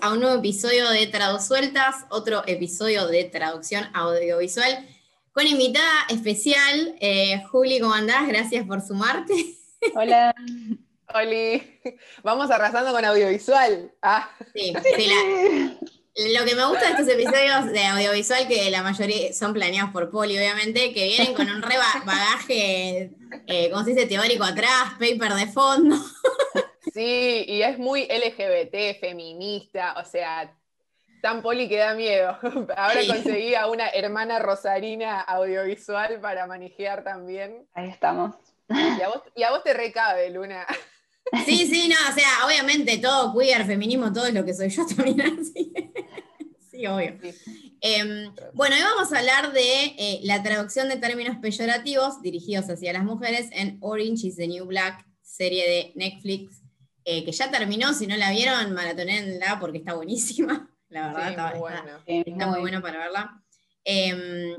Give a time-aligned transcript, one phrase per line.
[0.00, 4.86] a un nuevo episodio de Traduzueltas, otro episodio de traducción audiovisual
[5.32, 6.94] con invitada especial.
[7.00, 8.26] Eh, Juli, ¿cómo andás?
[8.28, 9.34] Gracias por sumarte.
[9.94, 10.34] Hola.
[11.14, 11.80] Oli,
[12.22, 13.92] vamos arrasando con audiovisual.
[14.02, 14.30] Ah.
[14.54, 15.10] Sí, sí
[16.16, 20.10] lo que me gusta de estos episodios de audiovisual, que la mayoría son planeados por
[20.10, 23.12] Poli, obviamente, que vienen con un re bagaje,
[23.46, 25.96] eh, como se dice, teórico atrás, paper de fondo.
[26.92, 30.56] Sí, y es muy LGBT, feminista, o sea,
[31.20, 32.36] tan poli que da miedo.
[32.76, 37.66] Ahora conseguí a una hermana rosarina audiovisual para manejar también.
[37.74, 38.34] Ahí estamos.
[39.36, 40.66] Y a vos, te recabe, Luna.
[41.44, 44.84] Sí, sí, no, o sea, obviamente todo queer, feminismo, todo es lo que soy yo
[44.84, 45.72] también así.
[46.68, 47.18] Sí, obvio.
[47.80, 52.94] Em, bueno, hoy vamos a hablar de eh, la traducción de términos peyorativos dirigidos hacia
[52.94, 56.59] las mujeres en Orange is the New Black, serie de Netflix
[57.04, 60.70] eh, que ya terminó, si no la vieron, maratonenla porque está buenísima.
[60.88, 61.54] La verdad,
[62.06, 63.40] está, muy, buena para verla.
[63.84, 64.56] Em,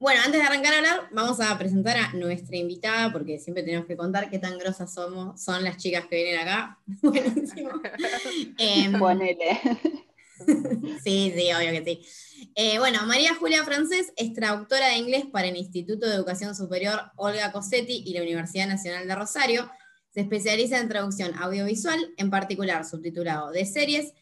[0.00, 3.86] bueno, antes de arrancar a hablar, vamos a presentar a nuestra invitada, porque siempre tenemos
[3.86, 6.78] que contar qué tan grosas somos, son las chicas que vienen acá.
[7.02, 7.70] Buenísimo.
[8.58, 9.60] Em, Ponele.
[11.04, 12.50] sí, sí, obvio que sí.
[12.54, 17.12] Eh, bueno, María Julia Francés es traductora de inglés para el Instituto de Educación Superior
[17.16, 19.70] Olga Cosetti y la Universidad Nacional de Rosario
[20.10, 24.12] se especializa en traducción audiovisual, en particular subtitulado de series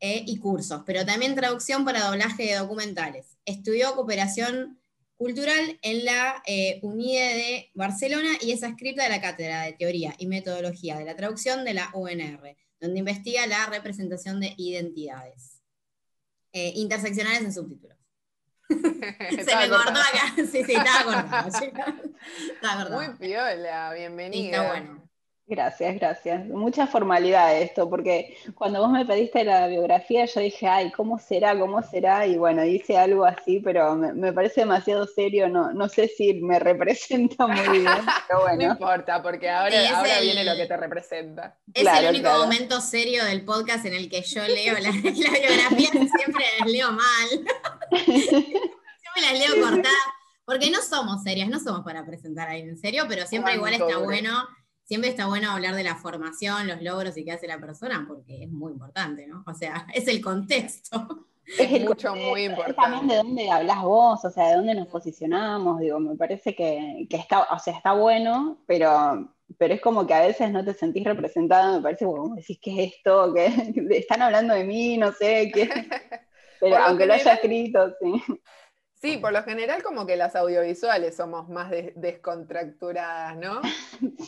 [0.00, 3.38] eh, y cursos, pero también traducción para doblaje de documentales.
[3.46, 4.78] Estudió cooperación
[5.16, 10.14] cultural en la eh, UNIDE de Barcelona y es adscrita de la Cátedra de Teoría
[10.18, 15.62] y Metodología de la Traducción de la UNR, donde investiga la representación de identidades
[16.52, 17.95] eh, interseccionales en subtítulos.
[18.68, 20.34] Se me cortó acá.
[20.36, 22.90] Sí, sí, estaba cortado.
[22.90, 24.56] Muy piola, bienvenida.
[24.56, 25.08] está bueno.
[25.48, 26.44] Gracias, gracias.
[26.46, 31.56] Mucha formalidad esto, porque cuando vos me pediste la biografía, yo dije, ay, ¿cómo será?
[31.56, 32.26] ¿Cómo será?
[32.26, 36.58] Y bueno, hice algo así, pero me, parece demasiado serio, no, no sé si me
[36.58, 37.92] representa muy bien,
[38.26, 38.64] pero bueno.
[38.64, 41.56] No importa, porque ahora, ahora viene lo que te representa.
[41.72, 46.44] Es el único momento serio del podcast en el que yo leo la, biografía, siempre
[46.58, 47.28] las leo mal.
[48.04, 49.92] siempre las leo cortadas,
[50.44, 53.74] porque no somos serias, no somos para presentar a alguien en serio, pero siempre igual
[53.74, 54.48] está bueno
[54.86, 58.44] siempre está bueno hablar de la formación, los logros y qué hace la persona, porque
[58.44, 59.44] es muy importante, ¿no?
[59.46, 61.26] O sea, es el contexto.
[61.58, 62.80] Es mucho, muy importante.
[62.80, 67.06] También de dónde hablas vos, o sea, de dónde nos posicionamos, digo, me parece que,
[67.08, 71.04] está, o sea, está bueno, pero, pero es como que a veces no te sentís
[71.04, 73.32] representado, me parece como decís, ¿qué es esto?
[73.32, 73.46] que
[73.90, 74.98] están hablando de mí?
[74.98, 75.68] No sé, ¿qué?
[76.58, 78.22] Pero aunque lo haya escrito, sí.
[78.94, 83.60] Sí, por lo general como que las audiovisuales somos más descontracturadas, ¿no?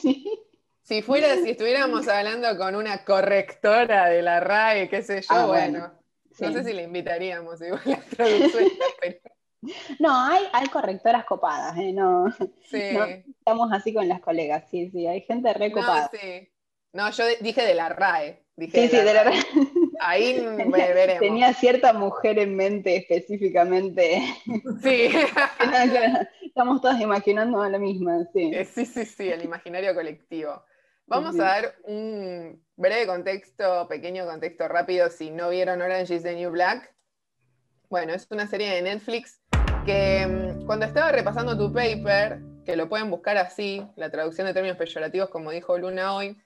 [0.02, 0.47] Sí.
[0.88, 5.44] Si fuera, si estuviéramos hablando con una correctora de la RAE, qué sé yo, ah,
[5.44, 5.93] bueno,
[6.41, 9.19] no sé si le invitaríamos igual a pero...
[9.98, 11.93] No, hay, hay correctoras copadas, ¿eh?
[11.93, 12.32] no,
[12.72, 16.09] estamos así con las colegas, sí, sí, hay gente recopada.
[16.10, 16.48] No, sí.
[16.94, 18.47] no, yo dije de la RAE.
[18.56, 19.44] Dije sí, sí, de la RAE.
[20.00, 21.21] Ahí tenía, veremos.
[21.21, 24.22] Tenía cierta mujer en mente específicamente.
[24.82, 25.10] Sí.
[26.47, 28.53] Estamos todas imaginando a la misma, sí.
[28.54, 30.62] Eh, sí, sí, sí, el imaginario colectivo.
[31.08, 36.34] Vamos a dar un breve contexto, pequeño contexto rápido, si no vieron Orange is the
[36.34, 36.94] New Black.
[37.88, 39.41] Bueno, es una serie de Netflix
[39.86, 44.52] que mm, cuando estaba repasando tu paper, que lo pueden buscar así, la traducción de
[44.52, 46.36] términos peyorativos, como dijo Luna hoy.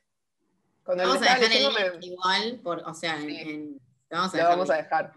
[0.85, 4.77] Cuando vamos a dejar el link igual, o sea, en, vamos a lo vamos a
[4.77, 5.13] dejar.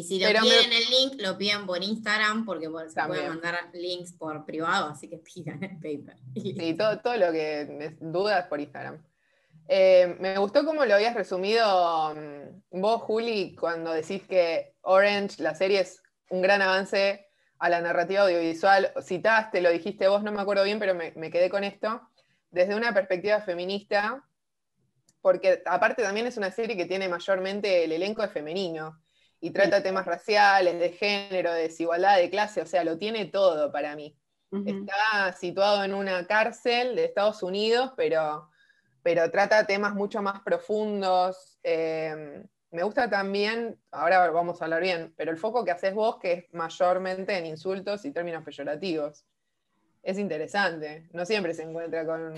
[0.00, 4.12] Y si lo piden el link, lo piden por Instagram, porque se pueden mandar links
[4.14, 6.16] por privado, así que pidan el paper.
[6.34, 9.04] Sí, todo, todo lo que dudas por Instagram.
[9.68, 15.54] Eh, me gustó cómo lo habías resumido mm, vos, Juli, cuando decís que Orange, la
[15.54, 18.94] serie, es un gran avance a la narrativa audiovisual.
[19.02, 22.00] Citaste, lo dijiste vos, no me acuerdo bien, pero me, me quedé con esto.
[22.50, 24.24] Desde una perspectiva feminista,
[25.20, 28.98] porque aparte también es una serie que tiene mayormente el elenco de femenino
[29.40, 33.72] y trata temas raciales, de género, de desigualdad, de clase, o sea, lo tiene todo
[33.72, 34.16] para mí.
[34.66, 38.50] Está situado en una cárcel de Estados Unidos, pero,
[39.02, 41.58] pero trata temas mucho más profundos.
[41.62, 46.18] Eh, me gusta también, ahora vamos a hablar bien, pero el foco que haces vos,
[46.18, 49.24] que es mayormente en insultos y términos peyorativos.
[50.02, 52.34] Es interesante, no siempre se encuentra con,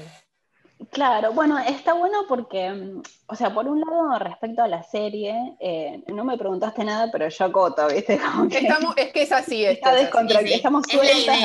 [0.91, 5.57] Claro, bueno, está bueno porque, mm, o sea, por un lado, respecto a la serie,
[5.61, 8.15] eh, no me preguntaste nada, pero yo acoto, ¿viste?
[8.97, 11.37] es que es así, está estamos sueltas.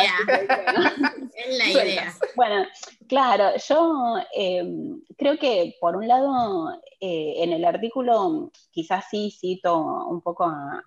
[1.35, 2.13] Es la idea.
[2.35, 2.65] Bueno,
[3.07, 9.77] claro, yo em, creo que por un lado, eh, en el artículo quizás sí cito
[9.77, 10.83] un poco a,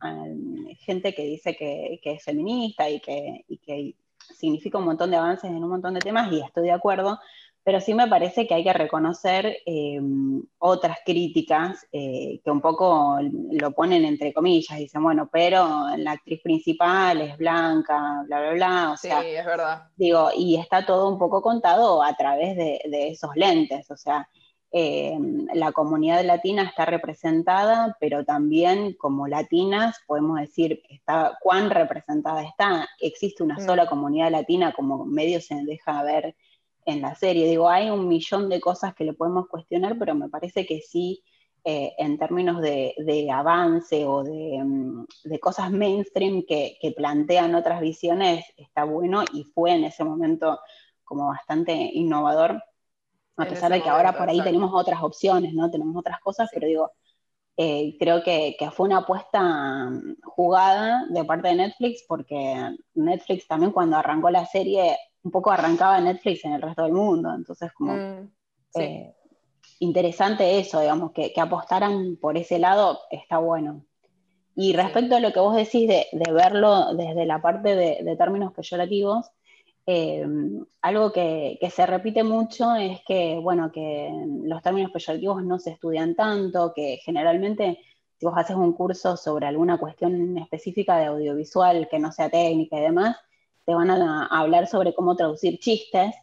[0.81, 3.94] gente que dice que, es feminista y que, y que
[4.35, 7.19] significa un montón de avances en un montón de temas y estoy de acuerdo,
[7.62, 10.01] pero sí me parece que hay que reconocer eh,
[10.59, 16.41] otras críticas eh, que un poco lo ponen entre comillas, dicen, bueno, pero la actriz
[16.43, 18.91] principal es blanca, bla, bla, bla.
[18.93, 19.89] O sí, es verdad.
[19.97, 24.29] Digo, y está todo un poco contado a través de, esos lentes, o sea,
[24.73, 25.19] eh,
[25.53, 32.89] la comunidad latina está representada, pero también como latinas podemos decir está, cuán representada está.
[33.01, 33.67] Existe una mm.
[33.67, 36.37] sola comunidad latina, como medio se deja ver
[36.87, 37.49] en la serie.
[37.49, 41.23] Digo, hay un millón de cosas que le podemos cuestionar, pero me parece que sí,
[41.65, 48.85] eh, en términos de, avance o mm, de, cosas mainstream que, plantean otras visiones, está
[48.85, 50.59] bueno y fue en ese momento
[51.05, 52.62] como bastante innovador,
[53.37, 55.71] a pesar de que ahora por ahí tenemos otras opciones, ¿no?
[55.71, 56.93] Tenemos otras cosas, pero digo,
[57.56, 59.41] eh, creo que, que, fue una apuesta
[59.91, 65.50] mm, jugada de parte de Netflix, porque Netflix también cuando arrancó la serie un poco
[65.50, 68.31] arrancaba Netflix en el resto del mundo, entonces como mm,
[68.76, 69.14] eh,
[69.81, 73.84] interesante eso, digamos, que, apostaran por ese lado está bueno.
[74.56, 79.31] Y respecto a lo que vos decís de, verlo desde la parte de, términos peyorativos,
[79.87, 80.26] eh,
[80.82, 84.11] algo que, se repite mucho es que, bueno, que
[84.44, 87.78] los términos peyorativos no se estudian tanto, que generalmente
[88.19, 92.76] si vos haces un curso sobre alguna cuestión específica de audiovisual que no sea técnica
[92.76, 93.16] y demás,
[93.65, 96.15] te van a, hablar sobre cómo traducir chistes.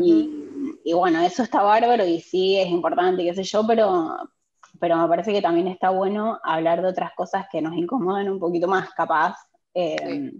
[0.00, 4.16] y, bueno, eso está bárbaro y sí es importante, qué sé yo, pero,
[4.80, 8.40] pero me parece que también está bueno hablar de otras cosas que nos incomodan un
[8.40, 9.36] poquito más, capaz,
[9.74, 10.32] eh,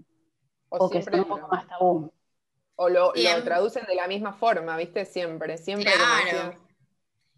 [0.69, 2.11] o, que son un poco más tabú.
[2.75, 3.11] O lo,
[3.43, 5.05] traducen de la misma forma, ¿viste?
[5.05, 5.91] Siempre, siempre.
[5.91, 6.55] Claro.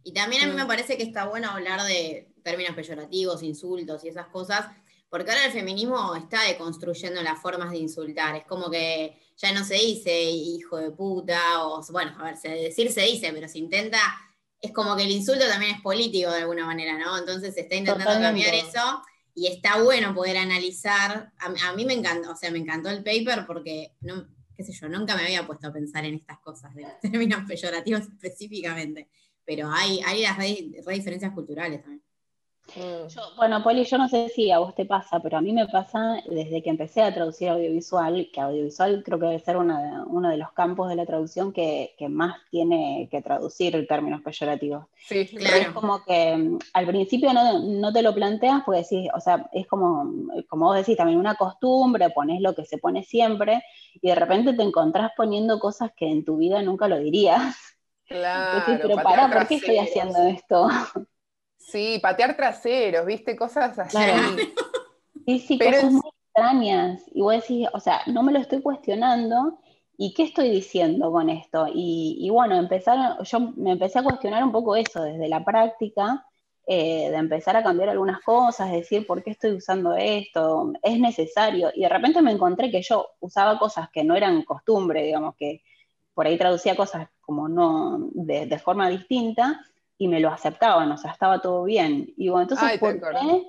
[0.04, 0.68] Y también a mí me mm.
[0.68, 4.68] parece que está bueno hablar de términos peyorativos, insultos y esas cosas,
[5.12, 8.34] porque ahora el feminismo está deconstruyendo las formas de insultar.
[8.38, 12.90] Es como que ya no se dice hijo de puta, o bueno, a ver, decir
[12.94, 14.00] se dice, pero se intenta,
[14.62, 17.18] es como que el insulto también es político de alguna manera, ¿no?
[17.18, 19.02] Entonces se está intentando cambiar eso
[19.36, 21.34] y está bueno poder analizar.
[21.40, 24.88] A, mí me encantó, o sea, me encantó el paper porque, no, qué sé yo,
[24.88, 29.10] nunca me había puesto a pensar en estas cosas, de términos peyorativos específicamente.
[29.44, 32.01] Pero hay, hay las re diferencias culturales también.
[32.76, 33.36] Mm.
[33.36, 36.22] bueno, Poli, yo no sé si a vos te pasa, pero a mí me pasa
[36.30, 40.52] desde que empecé a traducir audiovisual, que audiovisual creo que debe ser uno de los
[40.54, 44.86] campos de la traducción que, más tiene que traducir términos peyorativos.
[44.96, 45.58] Sí, claro.
[45.58, 49.68] Es como que mm, al principio no, te lo planteas porque decís, o sea, es
[49.68, 50.10] como,
[50.48, 53.64] como vos decís, también una costumbre, pones lo que se pone siempre
[54.02, 57.56] y de repente te encontrás poniendo cosas que en tu vida nunca lo dirías.
[58.06, 60.68] Claro, pero pará, ¿por qué estoy haciendo esto?
[61.62, 63.98] Sí, patear traseros, viste, cosas así.
[65.26, 67.04] Sí, sí, cosas muy extrañas.
[67.14, 69.60] Y vos decís, o sea, no me lo estoy cuestionando.
[69.98, 71.68] ¿Y qué estoy diciendo con esto?
[71.72, 76.26] Y, bueno, empezar, yo me empecé a cuestionar un poco eso desde la práctica,
[76.66, 80.74] eh, de empezar a cambiar algunas cosas, decir, ¿por qué estoy usando esto?
[80.82, 81.70] ¿Es necesario?
[81.76, 85.62] Y de repente me encontré que yo usaba cosas que no eran costumbre, digamos, que
[86.16, 89.62] por ahí traducía cosas como no, de, de forma distinta,
[90.02, 92.12] y me lo aceptaban, o sea, estaba todo bien.
[92.18, 93.44] Y bueno, entonces, ¿por qué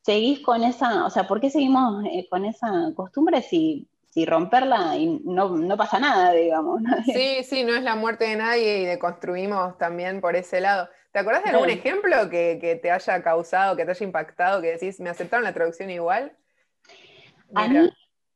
[0.00, 4.96] seguís con esa, o sea, por qué seguimos eh, con esa costumbre si, si romperla
[4.96, 6.80] y no, pasa nada, digamos?
[7.04, 10.88] Sí, sí, no es la muerte de nadie y deconstruimos también por ese lado.
[11.12, 15.00] ¿Te acordás de algún ejemplo que, te haya causado, que te haya impactado, que decís,
[15.00, 16.34] me aceptaron la traducción igual?
[17.54, 17.90] A mí,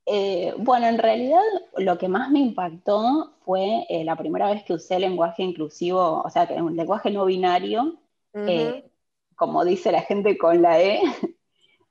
[0.06, 1.42] eh, bueno, en realidad
[1.76, 6.30] lo que más me impactó fue eh, la primera vez que usé lenguaje inclusivo, o
[6.30, 8.00] sea, que un lenguaje no binario,
[8.34, 8.90] eh,
[9.36, 11.00] como dice la gente con la E,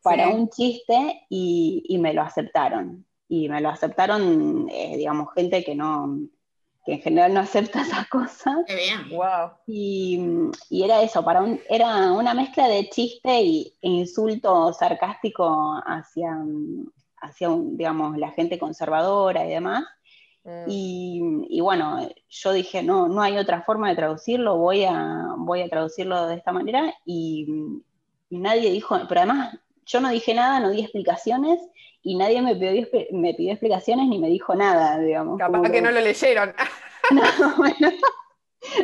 [0.03, 3.05] para un chiste y, me lo aceptaron.
[3.29, 6.19] Y me lo aceptaron, digamos, gente que no,
[6.85, 8.57] que en general no acepta esas cosas.
[8.67, 9.09] Qué bien.
[9.09, 9.51] Wow.
[9.67, 10.19] Y,
[10.83, 16.37] era eso, para un, era una mezcla de chiste y, e insulto sarcástico hacia,
[17.21, 19.83] hacia, digamos, la gente conservadora y demás.
[20.43, 20.65] Mm.
[20.67, 25.69] Y, bueno, yo dije, no, no hay otra forma de traducirlo, voy a, voy a
[25.69, 27.47] traducirlo de esta manera y,
[28.29, 31.59] nadie dijo, pero además yo no dije nada, no di explicaciones
[32.01, 35.37] y nadie me pidió, me pidió explicaciones ni me dijo nada, digamos.
[35.37, 36.53] Capaz que no lo leyeron.
[37.11, 37.91] No, bueno.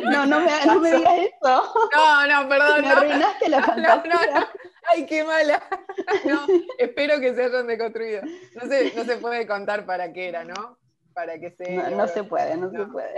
[0.04, 1.72] No, no me, no me digas eso.
[1.94, 2.80] No, no, perdón.
[2.82, 4.48] Me arruinaste la fantasía.
[4.90, 5.62] Ay, qué mala.
[6.24, 6.46] No,
[6.78, 8.22] espero que se hayan deconstruido.
[8.54, 10.78] No se, no se puede contar para qué era, ¿no?
[11.12, 11.76] Para que se.
[11.76, 13.14] No, no se puede, no, se puede.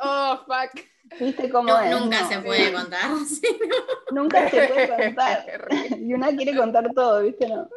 [0.00, 0.82] Oh, fuck.
[1.18, 1.90] ¿Viste cómo es?
[2.00, 3.10] Nunca se puede contar.
[4.12, 5.46] Nunca se puede contar.
[5.98, 7.46] y una quiere contar todo, ¿viste?
[7.48, 7.68] No,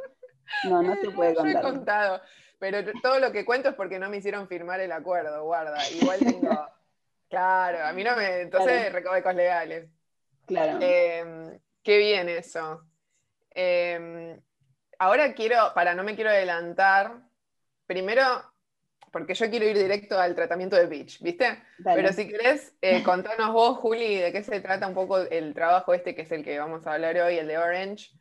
[0.66, 1.54] no, no se puede contar.
[1.54, 2.22] Yo he contado,
[2.60, 5.78] pero todo lo que cuento es porque no me hicieron firmar el acuerdo, guarda.
[5.90, 6.68] Igual tengo.
[7.30, 8.42] Claro, a mí no me.
[8.42, 8.96] Entonces, claro.
[8.96, 9.90] recovecos legales.
[10.46, 10.78] Claro.
[10.82, 12.82] Eh, qué bien eso.
[13.56, 14.40] Eh,
[15.00, 17.22] ahora quiero, para no me quiero adelantar,
[17.86, 18.24] primero,
[19.12, 21.62] porque yo quiero ir directo al tratamiento de pitch, ¿viste?
[21.78, 22.02] Dale.
[22.02, 25.94] Pero si querés, eh, contanos vos, Juli, de qué se trata un poco el trabajo
[25.94, 28.12] este, que es el que vamos a hablar hoy, el de Orange.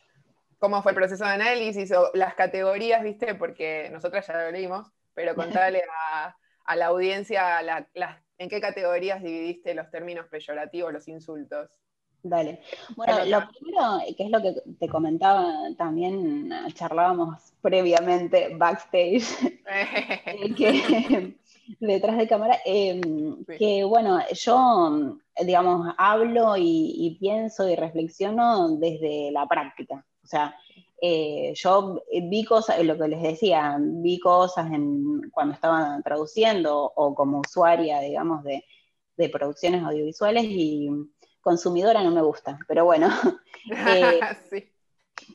[0.59, 3.35] ¿Cómo fue el proceso de análisis o las categorías, viste?
[3.35, 8.61] Porque nosotras ya lo leímos, pero contale a, a la audiencia la, las, en qué
[8.61, 11.82] categorías dividiste los términos peyorativos, los insultos.
[12.25, 12.61] Dale.
[12.95, 19.25] Bueno, lo primero, que es lo que te comentaba también, charlábamos previamente backstage,
[20.57, 21.35] que,
[21.81, 23.57] detrás de cámara, eh, sí.
[23.59, 30.05] que bueno, yo, digamos, hablo y, y, pienso y reflexiono desde la práctica.
[30.23, 30.55] O sea,
[31.01, 37.17] eh, yo vi cosas, lo que les decía, vi cosas en, cuando estaba traduciendo o
[37.17, 38.65] como usuaria, digamos, de,
[39.17, 40.89] de producciones audiovisuales y
[41.43, 43.09] consumidora no me gusta, pero bueno.
[43.87, 44.19] Eh,
[44.51, 44.69] sí.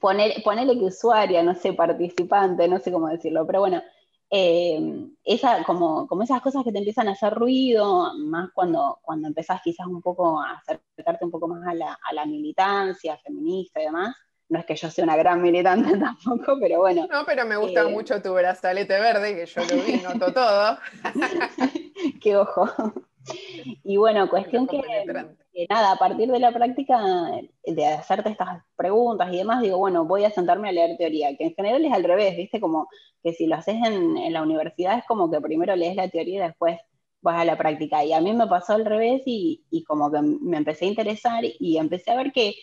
[0.01, 3.81] poner, ponerle que usuaria, no sé, participante, no sé cómo decirlo, pero bueno,
[4.29, 9.29] eh, esa, como, como esas cosas que te empiezan a hacer ruido, más cuando, cuando
[9.29, 13.81] empezás quizás un poco a acercarte un poco más a la, a la militancia feminista
[13.81, 14.15] y demás.
[14.49, 17.07] No es que yo sea una gran militante tampoco, pero bueno.
[17.09, 20.77] No, pero me gusta eh, mucho tu brazalete verde, que yo lo vi, noto todo.
[22.21, 22.69] Qué ojo.
[23.83, 24.81] Y bueno, cuestión que,
[25.53, 26.99] que, nada, a partir de la práctica
[27.63, 31.45] de hacerte estas preguntas y demás, digo, bueno, voy a sentarme a leer teoría, que
[31.45, 32.59] en general es al revés, ¿viste?
[32.59, 32.87] Como
[33.23, 36.35] que si lo haces en, en la universidad es como que primero lees la teoría
[36.35, 36.79] y después
[37.21, 38.03] vas a la práctica.
[38.05, 41.43] Y a mí me pasó al revés y, y como que me empecé a interesar
[41.43, 42.55] y empecé a ver que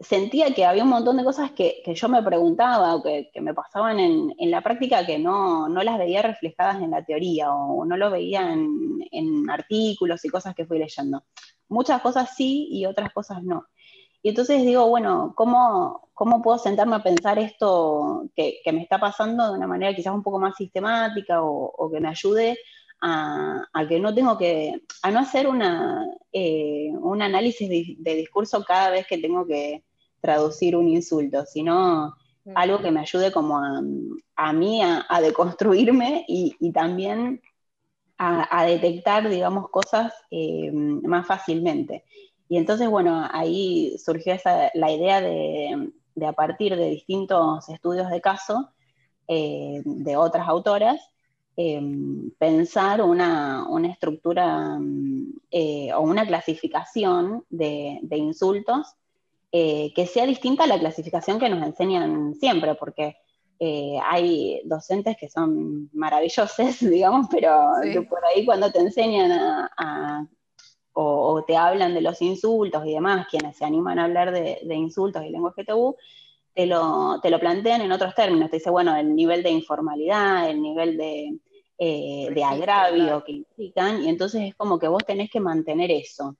[0.00, 3.40] sentía que había un montón de cosas que, que yo me preguntaba o que, que
[3.40, 7.52] me pasaban en, en, la práctica que no, no, las veía reflejadas en la teoría
[7.52, 11.24] o no lo veía en, en, artículos y cosas que fui leyendo.
[11.68, 13.66] Muchas cosas sí y otras cosas no.
[14.22, 18.98] Y entonces digo, bueno, ¿cómo, cómo puedo sentarme a pensar esto que, que, me está
[18.98, 22.58] pasando de una manera quizás un poco más sistemática o, o que me ayude
[23.00, 28.14] a, a, que no tengo que, a no hacer una, eh, un análisis de, de
[28.16, 29.84] discurso cada vez que tengo que,
[30.28, 32.14] traducir un insulto, sino
[32.54, 33.80] algo que me ayude como a,
[34.36, 37.40] a mí a, a, deconstruirme y, y también
[38.18, 42.04] a, a, detectar, digamos, cosas eh, más fácilmente.
[42.46, 48.10] Y entonces, bueno, ahí surgió esa, la idea de, de, a partir de distintos estudios
[48.10, 48.68] de caso
[49.28, 51.00] eh, de otras autoras,
[51.56, 51.80] eh,
[52.38, 54.78] pensar una, una estructura
[55.50, 58.94] eh, o una clasificación de, de insultos
[59.52, 63.16] eh, que sea distinta a la clasificación que nos enseñan siempre, porque
[63.58, 68.00] eh, hay docentes que son maravillosos, digamos, pero sí.
[68.00, 70.26] por ahí cuando te enseñan a, a
[70.92, 74.60] o, o, te hablan de los insultos y demás, quienes se animan a hablar de,
[74.64, 75.96] de insultos y lenguaje tabú,
[76.54, 78.50] te lo, te lo, plantean en otros términos.
[78.50, 81.38] Te dice, bueno, el nivel de informalidad, el nivel de,
[81.78, 86.36] eh, de agravio que implican, y entonces es como que vos tenés que mantener eso.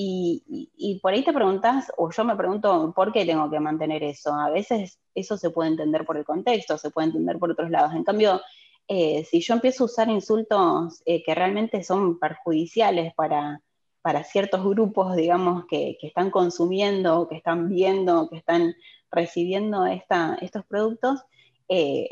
[0.00, 4.32] Y, por ahí te preguntas, o yo me pregunto, ¿por qué tengo que mantener eso?
[4.32, 7.92] A veces eso se puede entender por el contexto, se puede entender por otros lados.
[7.94, 8.40] En cambio,
[8.86, 13.60] eh, si yo empiezo a usar insultos eh, que realmente son perjudiciales para,
[14.00, 18.76] para ciertos grupos, digamos, que, que, están consumiendo, que están viendo, que están
[19.10, 21.24] recibiendo esta, estos productos,
[21.68, 22.08] eh,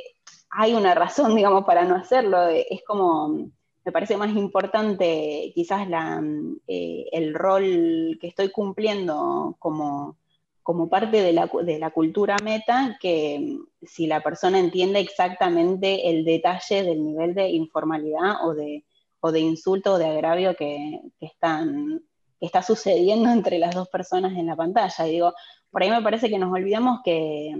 [0.50, 2.48] hay una razón, digamos, para no hacerlo.
[2.48, 3.52] Es como
[3.86, 6.20] me parece más importante quizás la,
[6.66, 10.16] eh, el rol que estoy cumpliendo como,
[10.64, 16.24] como parte de la, de la, cultura meta que si la persona entiende exactamente el
[16.24, 18.84] detalle del nivel de informalidad o de,
[19.20, 22.02] o de insulto o de agravio que, que, están,
[22.40, 25.06] está sucediendo entre las dos personas en la pantalla.
[25.06, 25.32] Y digo,
[25.70, 27.54] por ahí me parece que nos olvidamos que,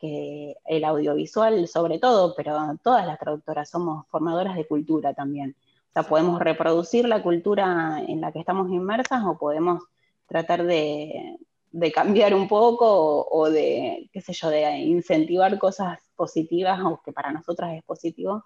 [0.00, 5.54] que el audiovisual sobre todo, pero todas las traductoras somos formadoras de cultura también.
[5.88, 9.82] O sea, podemos reproducir la cultura en la que estamos inmersas o podemos
[10.26, 11.38] tratar de,
[11.70, 17.00] de cambiar un poco o, o, de, qué sé yo, de incentivar cosas positivas o
[17.02, 18.44] que para nosotras es positivo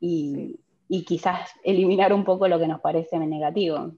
[0.00, 0.60] y, sí.
[0.88, 3.92] y, quizás eliminar un poco lo que nos parece negativo.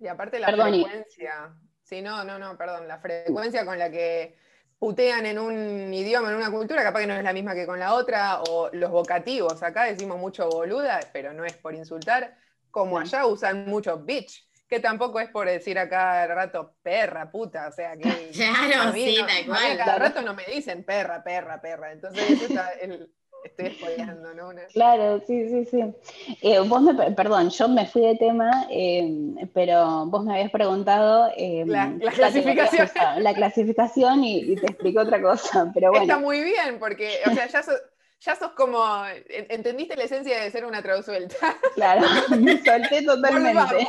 [0.00, 1.54] Y aparte la frecuencia.
[1.82, 2.88] Sí, no, no, no, perdón.
[2.88, 4.36] La frecuencia con la que
[4.78, 7.78] putean en un idioma, en una cultura, capaz que no es la misma que con
[7.78, 9.62] la otra, o los vocativos.
[9.62, 12.36] Acá decimos mucho boluda, pero no es por insultar,
[12.70, 17.68] como allá usan mucho bitch, que tampoco es por decir a cada rato perra, puta,
[17.68, 18.30] o sea que.
[18.34, 19.76] Claro, sí, tal cual.
[19.78, 21.92] cada rato no me dicen perra, perra, perra.
[21.92, 23.10] Entonces, eso está el,
[23.46, 24.50] estoy spoileando, ¿no?
[24.72, 26.36] Claro, sí, sí, sí.
[26.42, 31.30] Eh, vos me, perdón, yo me fui de tema, eh, pero vos me habías preguntado
[31.36, 32.88] eh, la, clasificación.
[33.18, 36.04] La, clasificación y, te explico otra cosa, pero bueno.
[36.04, 37.80] Está muy bien, porque, o sea, ya sos,
[38.20, 38.82] ya sos como,
[39.28, 41.56] entendiste la esencia de ser una traduzuelta.
[41.74, 42.06] Claro,
[42.38, 43.88] me solté totalmente.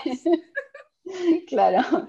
[1.48, 2.08] Claro.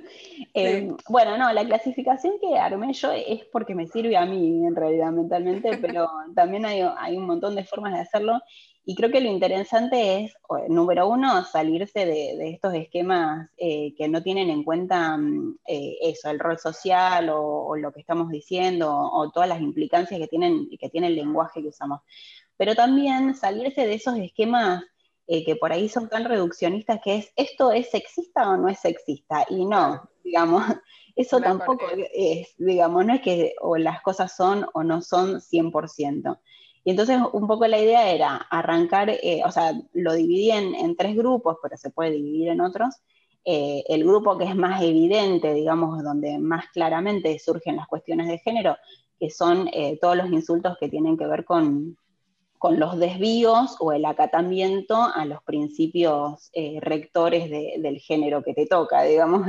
[0.55, 4.75] Eh, bueno, no, la clasificación que armé yo es porque me sirve a mí, en
[4.75, 8.41] realidad, mentalmente, pero también hay, un montón de formas de hacerlo.
[8.85, 10.35] Y creo que lo interesante es,
[10.69, 16.31] número uno, salirse de, estos esquemas eh, que no tienen en cuenta mm, eh, eso,
[16.31, 20.89] el rol social o, lo que estamos diciendo, o, todas las implicancias que, tienen, que
[20.89, 22.01] tiene el lenguaje que usamos.
[22.57, 24.83] Pero también salirse de esos esquemas
[25.31, 28.79] eh, que por ahí son tan reduccionistas que es, ¿esto es sexista o no es
[28.79, 29.45] sexista?
[29.51, 30.63] Y no, digamos,
[31.17, 36.39] eso tampoco es, digamos, no es que o las cosas son o no son 100%.
[36.83, 41.15] Y entonces un poco la idea era arrancar, eh, o sea, lo dividí en, tres
[41.15, 42.95] grupos, pero se puede dividir en otros.
[43.45, 48.39] Eh, el grupo que es más evidente, digamos, donde más claramente surgen las cuestiones de
[48.39, 48.79] género,
[49.21, 49.69] que son
[50.01, 51.99] todos los insultos que tienen que ver con,
[52.59, 58.67] con los desvíos o el acatamiento a los principios eh, rectores del género que te
[58.67, 59.47] toca, digamos,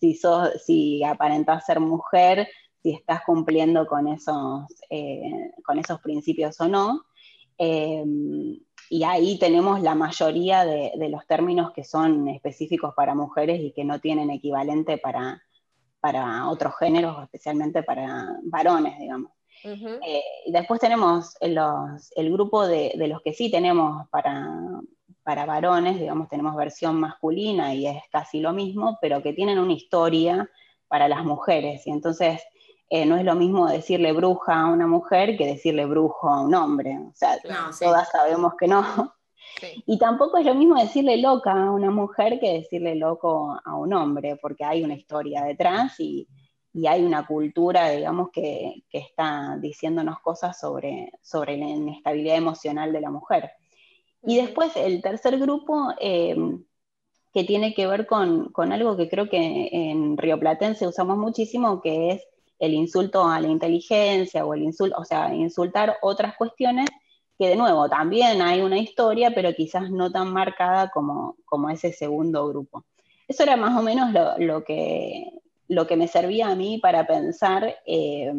[0.00, 2.48] si, sos, si aparentás ser mujer,
[2.82, 7.04] si estás cumpliendo con esos, eh, con esos principios o no.
[7.56, 8.58] Em,
[8.90, 13.84] y ahí tenemos la mayoría de, los términos que son específicos para mujeres y que
[13.84, 15.42] no tienen equivalente para,
[16.00, 19.32] para otros géneros, especialmente para varones, digamos.
[19.64, 24.48] Eh, y después tenemos el grupo de, los que sí tenemos para,
[25.22, 29.72] para varones, digamos, tenemos versión masculina y es casi lo mismo, pero que tienen una
[29.72, 30.48] historia
[30.88, 31.86] para las mujeres.
[31.86, 32.42] Y entonces
[32.90, 36.54] eh, no es lo mismo decirle bruja a una mujer que decirle brujo a un
[36.54, 36.98] hombre.
[36.98, 37.38] O sea,
[37.78, 39.14] todas sabemos que no.
[39.86, 43.92] Y tampoco es lo mismo decirle loca a una mujer que decirle loco a un
[43.92, 46.26] hombre, porque hay una historia detrás y,
[46.74, 53.00] y hay una cultura, digamos, que, está diciéndonos cosas sobre, sobre la inestabilidad emocional de
[53.00, 53.50] la mujer.
[54.22, 56.36] Y después el tercer grupo, eh,
[57.32, 62.10] que tiene que ver con, algo que creo que en Río Platense usamos muchísimo, que
[62.10, 62.22] es
[62.58, 66.88] el insulto a la inteligencia o el insulto, o sea, insultar otras cuestiones
[67.38, 71.92] que de nuevo también hay una historia, pero quizás no tan marcada como, como ese
[71.92, 72.84] segundo grupo.
[73.26, 75.41] Eso era más o menos lo que,
[75.72, 78.30] lo que me servía a mí para pensar, eh,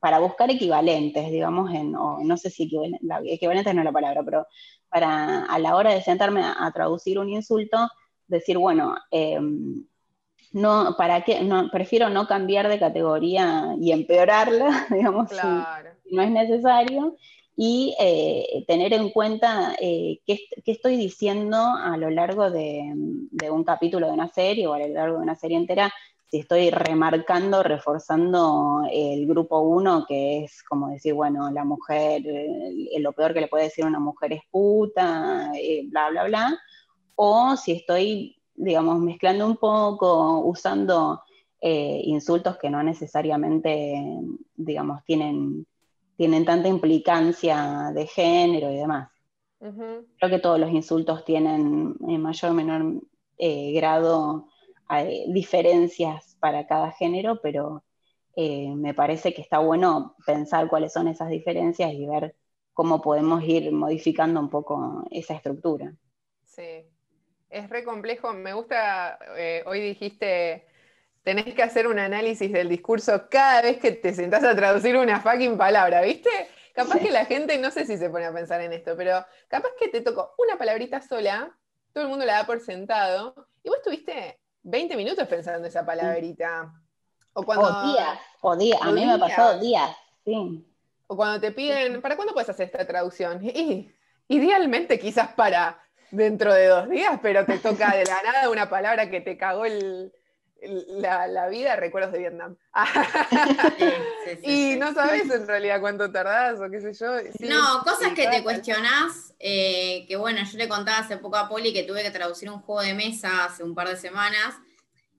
[0.00, 2.70] para buscar equivalentes, digamos, en, no sé si
[3.24, 4.46] equivalentes, no es la palabra, pero
[4.90, 7.88] para a la hora de sentarme a, traducir un insulto,
[8.26, 9.86] decir, bueno, em,
[10.52, 11.40] no, ¿para qué?
[11.40, 17.16] No, prefiero no cambiar de categoría y empeorarla, digamos, si, no es necesario,
[17.56, 23.64] y eh, tener en cuenta eh, qué, estoy diciendo a lo largo de, de, un
[23.64, 25.92] capítulo de una serie o a lo largo de una serie entera,
[26.30, 33.00] si estoy remarcando, reforzando el grupo 1, que es como decir, bueno, la mujer, eh,
[33.00, 36.60] lo peor que le puede decir a una mujer es puta, eh, bla, bla, bla,
[37.14, 41.22] o si estoy, digamos, mezclando un poco, usando
[41.62, 43.98] eh, insultos que no necesariamente,
[44.54, 45.66] digamos, tienen,
[46.14, 49.08] tienen tanta implicancia de género y demás.
[49.60, 53.02] Creo que todos los insultos tienen en mayor o menor
[53.38, 54.46] grado
[54.88, 57.84] hay diferencias para cada género, pero
[58.36, 62.34] eh, me parece que está bueno pensar cuáles son esas diferencias y ver
[62.72, 65.92] cómo podemos ir modificando un poco esa estructura.
[66.44, 66.86] Sí,
[67.50, 68.32] es re complejo.
[68.32, 70.66] Me gusta, eh, hoy dijiste,
[71.22, 75.20] tenés que hacer un análisis del discurso cada vez que te sentás a traducir una
[75.20, 76.30] fucking palabra, ¿viste?
[76.72, 79.70] Capaz que la gente, no sé si se pone a pensar en esto, pero capaz
[79.78, 81.52] que te tocó una palabrita sola,
[81.92, 86.72] todo el mundo la da por sentado, y vos tuviste 20 minutos pensando esa palabrita.
[87.32, 89.90] O, cuando, días, o días, a mí me ha pasado días,
[90.24, 90.64] sí.
[91.06, 93.42] O cuando te piden, ¿para cuándo puedes hacer esta traducción?
[93.42, 93.90] Y,
[94.28, 99.08] idealmente quizás para dentro de dos días, pero te toca de la nada una palabra
[99.08, 100.12] que te cagó el,
[100.60, 102.56] la, vida, recuerdos de Vietnam.
[104.42, 107.06] y no sabes en realidad cuánto tardás o qué sé yo.
[107.48, 111.72] no, cosas que te cuestionás, eh, que bueno, yo le contaba hace poco a Poli
[111.72, 114.56] que tuve que traducir un juego de mesa hace un par de semanas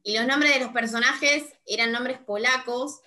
[0.04, 2.99] Y los nombres de los personajes eran nombres polacos,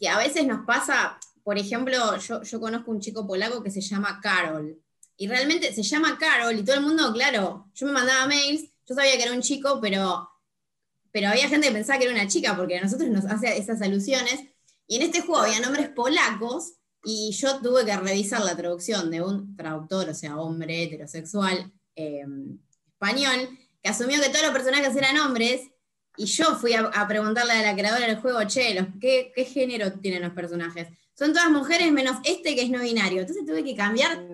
[0.00, 3.80] que a veces nos pasa, por ejemplo, yo, yo conozco un chico polaco que se
[3.80, 4.76] llama Carol.
[5.16, 8.94] Y realmente se llama Carol y todo el mundo, claro, yo me mandaba mails, yo
[8.94, 10.28] sabía que era un chico, pero,
[11.16, 13.80] pero había gente que pensaba que era una chica, porque a nosotros nos hace esas
[13.80, 14.38] alusiones.
[14.86, 19.22] Y en este juego había nombres polacos y yo tuve que revisar la traducción de
[19.22, 23.48] un traductor, o sea, hombre heterosexual em, español,
[23.82, 25.62] que asumió que todos los personajes eran hombres,
[26.18, 30.34] y yo fui a, preguntarle a la creadora del juego, che, ¿qué, género tienen los
[30.34, 30.88] personajes?
[31.14, 33.22] Son todas mujeres menos este que es no binario.
[33.22, 34.32] Entonces tuve que cambiar todo.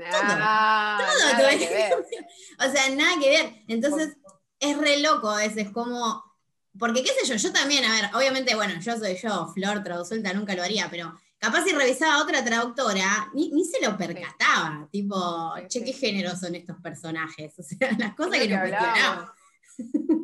[0.99, 1.93] Todo tuve que, ver.
[2.59, 3.53] O sea, nada que ver.
[3.69, 4.17] Entonces
[4.59, 6.32] es re loco a veces como...
[6.79, 10.33] Porque qué sé yo, yo también, a ver, obviamente, bueno, yo soy yo, Flor, traducilta,
[10.33, 14.89] nunca lo haría, pero capaz si revisaba otra traductora, ni, se lo percataba.
[14.91, 17.55] Tipo, che, ¿qué género son estos personajes?
[17.59, 19.31] O sea, las cosas que, nos cuestionamos.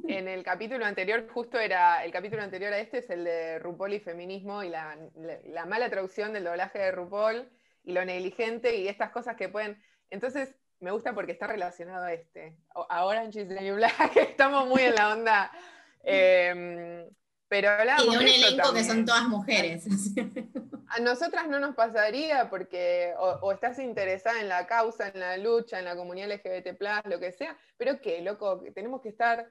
[0.09, 3.95] En el capítulo anterior, justo era, el capítulo anterior a este es el de RuPaul
[3.95, 4.97] y feminismo y la,
[5.67, 7.49] mala traducción del doblaje de RuPaul
[7.85, 9.83] y lo negligente y estas cosas que pueden...
[10.11, 12.57] Entonces, me gusta porque está relacionado a este.
[12.89, 15.53] A Orange is the New Black, estamos muy en la onda.
[16.03, 17.07] Em,
[17.49, 19.87] pero y de un elenco que son todas mujeres.
[20.89, 25.79] A nosotras no nos pasaría porque o, estás interesada en la causa, en la lucha,
[25.79, 29.51] en la comunidad LGBT, lo que sea, pero qué, loco, tenemos que estar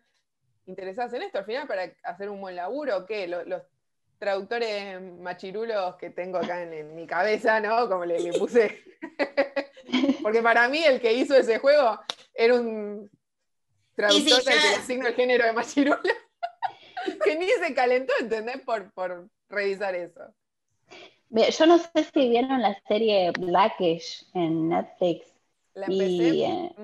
[0.65, 3.27] interesadas en esto al final para hacer un buen laburo, ¿qué?
[3.27, 3.62] Los,
[4.19, 7.88] traductores machirulos que tengo acá en, mi cabeza, ¿no?
[7.88, 8.83] Como le, puse.
[10.23, 11.99] porque para mí el que hizo ese juego
[12.33, 13.12] era un
[13.93, 15.99] traductor que le asigna el género de machirulo.
[17.27, 18.61] Que ni se calentó, ¿entendés?
[18.61, 20.33] Por, por revisar eso.
[21.29, 25.27] Yo no sé si vieron la serie Blackish en Netflix.
[25.75, 26.29] La empecé.
[26.43, 26.75] Eh,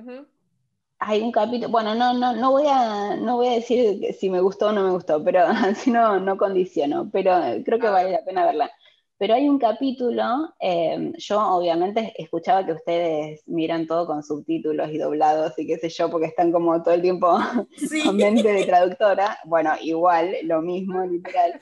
[0.99, 4.39] hay un capítulo, bueno, no, no, no, voy a, no voy a decir si me
[4.39, 7.31] gustó o no me gustó, pero así no, no condiciono, pero
[7.65, 8.71] creo que vale la pena verla.
[9.17, 14.97] Pero hay un capítulo, eh, yo obviamente escuchaba que ustedes miran todo con subtítulos y
[14.97, 17.27] doblados y qué sé yo, porque están como todo el tiempo
[18.05, 19.37] con mente de traductora.
[19.45, 21.61] Bueno, igual, lo mismo, literal.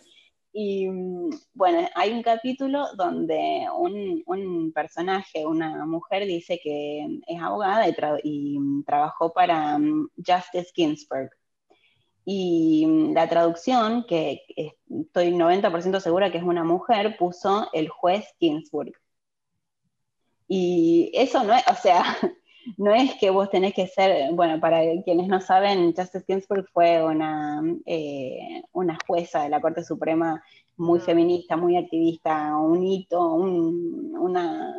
[0.54, 7.86] Y mm, bueno, hay un capítulo donde un, personaje, una mujer, dice que es abogada
[8.24, 11.30] y, mm, trabajó para mm, Justice Ginsburg.
[12.26, 14.46] Y la traducción, que
[14.88, 18.94] estoy 90% segura que es una mujer, puso el juez Ginsburg.
[20.48, 22.04] Y eso no es, o sea,
[22.78, 27.04] no es que vos tenés que ser, bueno, para quienes no saben, Justice Ginsburg fue
[27.04, 30.44] una, eh, una jueza de la Corte Suprema
[30.78, 31.02] muy mm.
[31.04, 34.74] feminista, muy activista, un hito, una,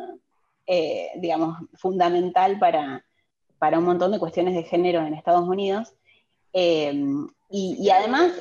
[0.67, 3.05] eh, digamos, fundamental para,
[3.57, 5.93] para, un montón de cuestiones de género en Estados Unidos.
[6.53, 8.31] Em, y, además,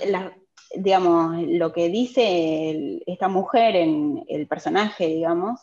[0.76, 5.60] digamos, lo que dice esta mujer en el personaje, digamos,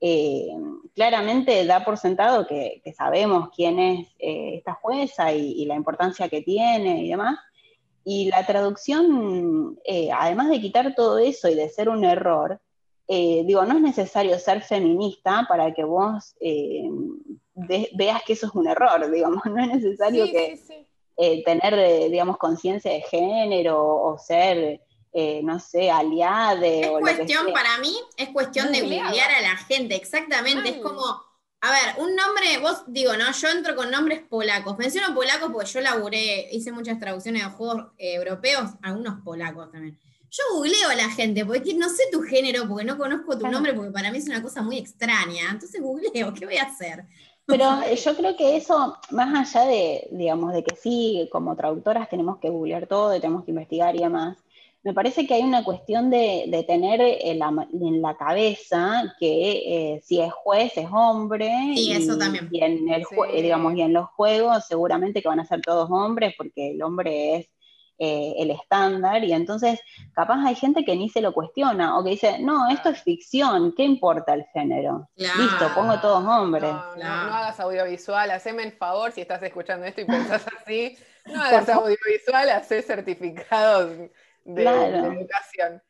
[0.00, 0.48] eh,
[0.96, 6.42] claramente da por sentado que, sabemos quién es eh, esta jueza y, la importancia que
[6.42, 7.38] tiene y demás.
[8.04, 12.60] Y la traducción, eh, además de quitar todo eso y de ser un error,
[13.08, 16.34] digo, no es necesario ser feminista para que vos
[17.94, 20.58] veas que eso es un error, digamos, no es necesario que
[21.44, 24.80] tener, digamos, conciencia de género o ser
[25.14, 26.80] eh, no sé, aliade.
[26.84, 30.70] Es cuestión, para mí, es cuestión de googlear a la gente, exactamente.
[30.70, 31.04] Es como,
[31.60, 33.30] a ver, un nombre, vos digo, ¿no?
[33.30, 34.78] Yo entro con nombres polacos.
[34.78, 39.98] Menciono polacos porque yo laburé, hice muchas traducciones de juegos eh, europeos, algunos polacos también.
[40.30, 43.74] Yo googleo a la gente, porque no sé tu género, porque no conozco tu nombre,
[43.74, 45.50] porque para mí es una cosa muy extraña.
[45.50, 47.04] Entonces googleo, ¿qué voy a hacer?
[47.46, 52.08] Pero eh, yo creo que eso, más allá de, digamos, de que sí, como traductoras
[52.08, 54.38] tenemos que googlear todo, tenemos que investigar y demás,
[54.84, 57.38] me parece que hay una cuestión de, tener en
[58.02, 61.50] la, cabeza que eh, si es juez es hombre.
[61.74, 62.48] y, eso también.
[62.50, 66.34] Y en, el digamos, y en los juegos seguramente que van a ser todos hombres
[66.36, 67.48] porque el hombre es
[67.98, 69.80] eh, el estándar y entonces
[70.14, 73.74] capaz hay gente que ni se lo cuestiona o que dice, no, esto es ficción,
[73.76, 75.08] ¿qué importa el género?
[75.14, 76.72] Listo, pongo todos hombres.
[76.72, 81.42] No, no, hagas audiovisual, haceme el favor si estás escuchando esto y pensás así, no
[81.42, 83.96] hagas audiovisual, haces certificados
[84.44, 85.82] de, educación.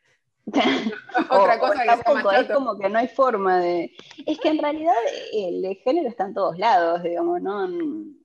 [1.31, 3.93] Otra cosa que es como que no hay forma de.
[4.27, 4.95] Es que en realidad
[5.33, 7.69] el género está en todos lados, digamos, ¿no?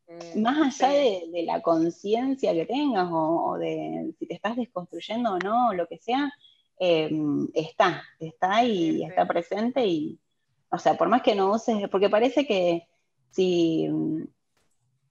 [0.08, 5.40] Mm, más allá de, la conciencia que tengas o, de si te estás desconstruyendo o
[5.40, 6.32] no, o lo que sea,
[6.80, 10.20] em, está, está y está presente y,
[10.72, 12.88] o sea, por más que no uses, porque parece que
[13.32, 13.90] si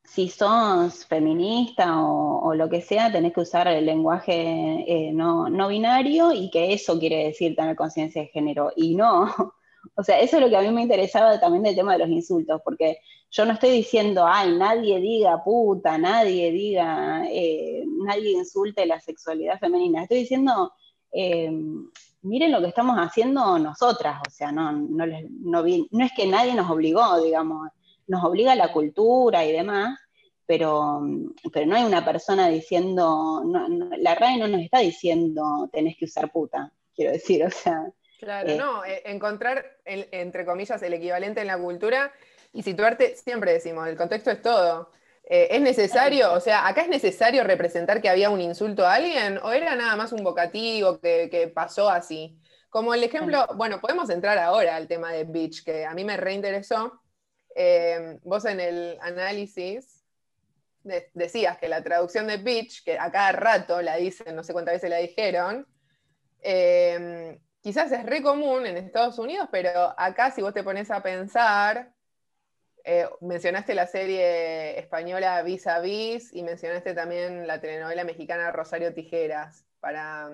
[0.06, 5.68] si sos feminista o, lo que sea, tenés que usar el lenguaje eh, no, no,
[5.68, 8.72] binario y que eso quiere decir tener conciencia de género.
[8.76, 9.26] Y no,
[9.94, 12.08] o sea, eso es lo que a mí me interesaba también del tema de los
[12.08, 12.98] insultos, porque
[13.30, 19.58] yo no estoy diciendo, ay, nadie diga puta, nadie diga, eh, nadie insulte la sexualidad
[19.58, 20.02] femenina.
[20.02, 20.72] Estoy diciendo,
[21.12, 21.50] eh,
[22.22, 26.54] miren lo que estamos haciendo nosotras, o sea, no, no, no, no es que nadie
[26.54, 27.68] nos obligó, digamos
[28.06, 29.98] nos obliga la cultura y demás,
[30.46, 31.00] pero,
[31.52, 33.42] pero no hay una persona diciendo,
[33.98, 37.92] la RAE no nos está diciendo tenés que usar puta, quiero decir, o sea.
[38.18, 42.12] Claro, eh, no, eh, encontrar, entre comillas, el equivalente en la cultura
[42.52, 44.90] y situarte, siempre decimos, el contexto es todo.
[45.28, 49.38] Eh, ¿Es necesario, o sea, acá es necesario representar que había un insulto a alguien
[49.42, 52.38] o era nada más un vocativo que, que pasó así?
[52.70, 56.16] Como el ejemplo, bueno, podemos entrar ahora al tema de Beach, que a mí me
[56.16, 57.00] reinteresó,
[58.22, 60.04] vos en el análisis
[61.14, 64.74] decías que la traducción de bitch, que a cada rato la dicen, no sé cuántas
[64.74, 65.66] veces la dijeron,
[67.66, 71.92] quizás es re común en Estados Unidos, pero acá si vos te pones a pensar,
[72.84, 78.94] eh, mencionaste la serie española Vis a Vis y mencionaste también la telenovela mexicana Rosario
[78.94, 80.30] Tijeras, para,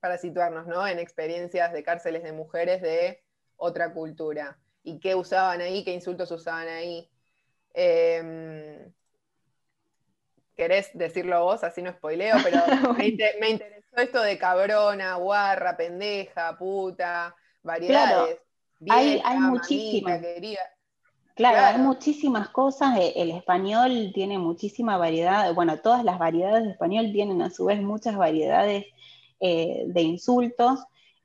[0.00, 0.88] para situarnos ¿no?
[0.88, 3.22] en experiencias de cárceles de mujeres de
[3.54, 7.08] otra cultura y qué usaban ahí, qué insultos usaban ahí.
[7.74, 8.92] Em,
[10.56, 11.62] ¿Querés decirlo vos?
[11.62, 12.58] Así no spoileo, pero
[12.98, 18.38] me, interesó esto de cabrona, guarra, pendeja, puta, variedades.
[18.88, 20.20] hay, muchísimas.
[21.34, 22.98] Claro, hay muchísimas cosas.
[22.98, 25.54] E, el español tiene muchísima variedad.
[25.54, 28.86] Bueno, todas las variedades de español tienen a su vez muchas variedades
[29.40, 30.80] eh, de insultos.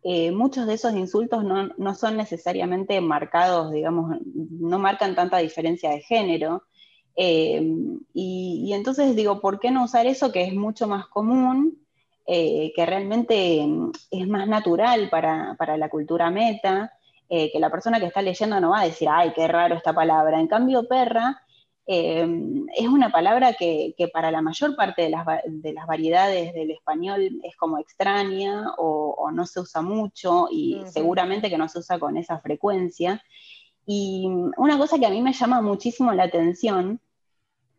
[0.05, 6.01] Eh, muchos de esos insultos no, son necesariamente marcados, digamos, no marcan tanta diferencia de
[6.01, 6.63] género.
[7.15, 7.63] Eh,
[8.13, 11.82] y, entonces digo, ¿por qué no usar eso que es mucho más común,
[12.25, 13.67] eh, que realmente
[14.11, 16.93] es más natural para, para la cultura meta,
[17.29, 20.39] que la persona que está leyendo no va a decir, ay, qué raro esta palabra.
[20.39, 21.41] En cambio, perra
[21.85, 22.25] eh,
[22.75, 25.25] es una palabra que, para la mayor parte de las,
[25.87, 31.67] variedades del español es como extraña o, no se usa mucho y seguramente que no
[31.67, 33.21] se usa con esa frecuencia.
[33.85, 34.25] Y
[34.57, 37.01] una cosa que a mí me llama muchísimo la atención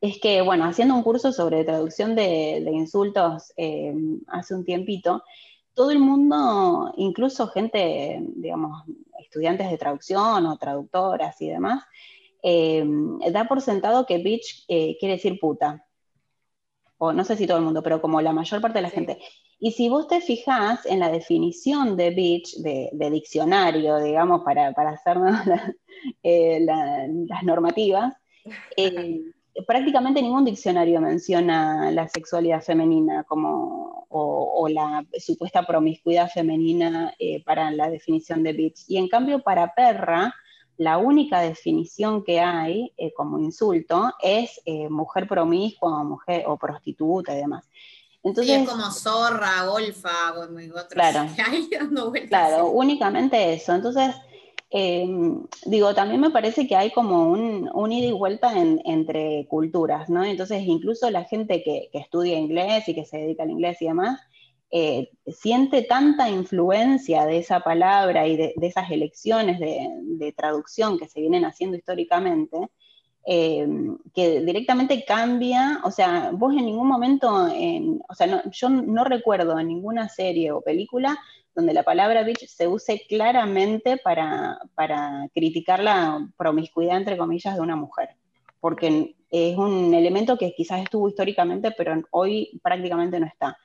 [0.01, 3.95] es que, bueno, haciendo un curso sobre traducción de, insultos eh,
[4.29, 5.23] hace un tiempito,
[5.75, 8.85] todo el mundo, incluso gente, digamos,
[9.19, 11.85] estudiantes de traducción o traductoras y demás,
[12.43, 12.85] eh,
[13.33, 15.85] da por sentado que bitch eh, quiere decir puta.
[16.99, 19.19] O no sé si todo el mundo, pero como la mayor parte de la gente.
[19.59, 24.91] Y si vos te fijás en la definición de bitch, de, diccionario, digamos, para, para
[24.91, 25.35] hacernos
[26.23, 28.15] eh, las normativas,
[29.67, 37.15] prácticamente ningún diccionario menciona la sexualidad femenina como, o, la supuesta promiscuidad femenina
[37.45, 38.85] para la definición de bitch.
[38.89, 40.35] Y en cambio, para perra,
[40.77, 46.57] la única definición que hay eh, como insulto es eh, mujer promiscua o mujer o
[46.57, 47.69] prostituta y demás.
[48.23, 50.33] Entonces, sí, es como zorra, golfa,
[50.89, 51.29] claro,
[52.29, 53.75] Claro, únicamente eso.
[53.75, 54.15] Entonces,
[54.77, 60.25] em, digo, también me parece que hay como un, ida y vuelta entre culturas, ¿no?
[60.25, 64.21] Entonces, incluso la gente que, estudia inglés y que se dedica al inglés y demás,
[64.73, 71.21] eh, siente tanta influencia de esa palabra y de, esas elecciones de, traducción que se
[71.21, 72.57] vienen haciendo históricamente,
[73.27, 73.69] eh,
[74.13, 77.47] que directamente cambia, o sea, vos en ningún momento,
[78.09, 81.17] o sea, yo no recuerdo en ninguna serie o película
[81.55, 87.61] donde la palabra bitch se use claramente para, para criticar la promiscuidad, entre comillas, de
[87.61, 88.11] una mujer,
[88.61, 93.57] porque es un elemento que quizás estuvo históricamente, pero hoy prácticamente no está.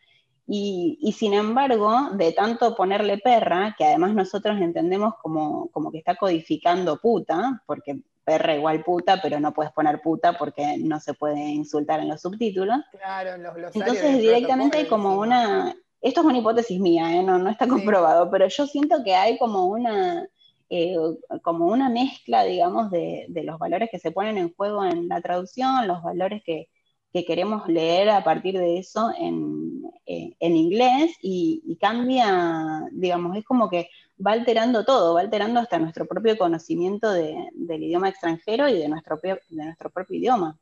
[0.51, 6.15] Y, sin embargo, de tanto ponerle perra, que además nosotros entendemos como, como que está
[6.15, 11.39] codificando puta, porque perra igual puta, pero no puedes poner puta porque no se puede
[11.39, 12.79] insultar en los subtítulos.
[12.91, 15.75] Claro, en los Entonces directamente hay como una...
[16.01, 17.23] Esto es una hipótesis mía, ¿eh?
[17.23, 20.27] no, no, está comprobado, pero yo siento que hay como una,
[20.69, 20.95] eh,
[21.41, 25.21] como una mezcla, digamos, de, de, los valores que se ponen en juego en la
[25.21, 26.69] traducción, los valores que,
[27.11, 33.69] que queremos leer a partir de eso en, eh, inglés y, cambia, digamos, es como
[33.69, 33.89] que
[34.25, 39.17] va alterando todo, va alterando hasta nuestro propio conocimiento del idioma extranjero y de nuestro,
[39.21, 40.57] de nuestro propio idioma.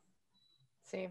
[0.84, 1.10] Sí,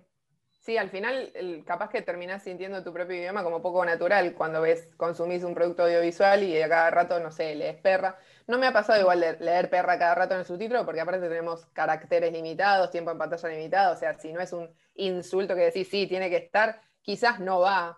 [0.67, 1.33] Sí, al final
[1.65, 5.85] capaz que terminás sintiendo tu propio idioma como poco natural cuando ves, consumís un producto
[5.85, 8.19] audiovisual y a cada rato, no sé, lees perra.
[8.49, 11.29] No me ha pasado igual de leer perra cada rato en el subtítulo, porque aparte
[11.29, 15.67] tenemos caracteres limitados, tiempo en pantalla limitado, o sea, si no es un insulto que
[15.67, 17.97] decís, sí, tiene que estar, quizás no va.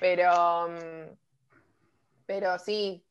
[0.00, 1.14] Pero, mm,
[2.24, 3.04] pero sí,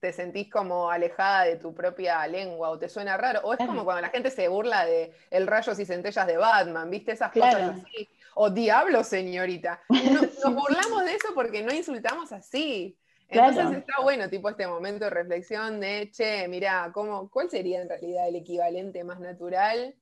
[0.00, 3.42] te sentís como alejada de tu propia lengua o te suena raro.
[3.44, 6.90] O es como cuando la gente se burla de el rayos y centellas de Batman,
[6.90, 7.12] ¿viste?
[7.12, 9.80] Esas cosas así o diablo, señorita.
[9.88, 12.98] nos burlamos de eso porque no insultamos así.
[13.28, 17.88] Entonces está bueno, tipo este momento de reflexión de, che, mira, ¿cómo, ¿cuál sería en
[17.88, 19.94] realidad el equivalente más natural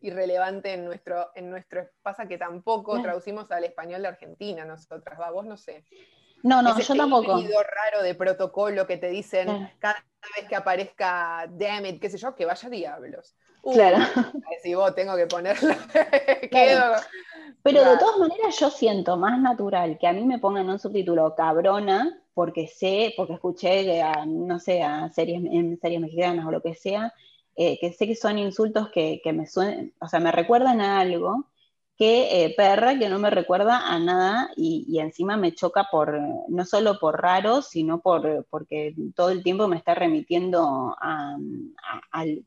[0.00, 5.18] y relevante en nuestro, en nuestro, pasa que tampoco traducimos al español de Argentina nosotras,
[5.18, 5.84] va, vos no sé.
[6.42, 7.38] No, no, yo tampoco.
[7.38, 9.46] raro de protocolo que te dicen
[9.78, 10.04] cada
[10.36, 13.36] vez que aparezca damn it, qué sé yo, que vaya diablos.
[13.62, 13.98] claro.
[14.62, 15.70] Si vos tengo que ponerlo,
[17.62, 21.34] Pero de todas maneras yo siento más natural que a mí me pongan un subtítulo
[21.34, 26.62] cabrona, porque sé, porque escuché, a, no sé, a series, en series mexicanas o lo
[26.62, 27.12] que sea,
[27.56, 31.48] eh, que sé que son insultos que, me suenan, o sea, me recuerdan a algo,
[31.96, 36.64] que eh, perra que no me recuerda a nada y, encima me choca por, no
[36.64, 41.36] solo por raro, sino por, porque todo el tiempo me está remitiendo a,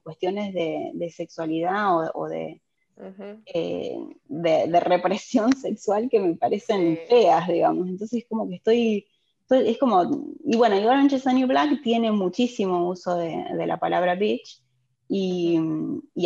[0.04, 2.62] cuestiones de, sexualidad o de
[2.98, 7.88] eh, de, represión sexual que me parecen feas, digamos.
[7.88, 9.08] Entonces, como que estoy,
[9.50, 13.78] es como, y bueno, y Orange is the New Black tiene muchísimo uso de, la
[13.78, 14.62] palabra bitch,
[15.08, 15.60] y,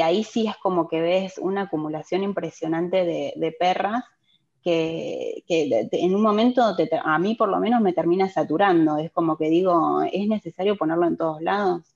[0.01, 4.03] ahí sí es como que ves una acumulación impresionante de, perras
[4.63, 6.62] que, en un momento
[7.03, 11.08] a mí por lo menos me termina saturando, es como que digo, es necesario ponerlo
[11.08, 11.95] en todos lados.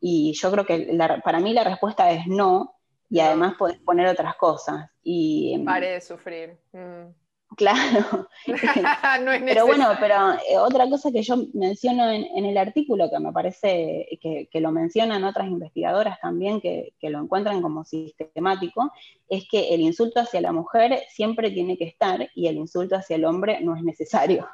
[0.00, 2.74] Y yo creo que para mí la respuesta es no,
[3.14, 4.90] y además podés poner otras cosas.
[5.04, 6.58] Y, em, Pare de sufrir.
[6.72, 7.14] Mm.
[7.56, 8.26] Claro.
[9.46, 14.08] pero bueno, pero eh, otra cosa que yo menciono en, el artículo, que me parece
[14.20, 18.90] que, lo mencionan otras investigadoras también, que, lo encuentran como sistemático,
[19.28, 23.14] es que el insulto hacia la mujer siempre tiene que estar y el insulto hacia
[23.14, 24.48] el hombre no es necesario.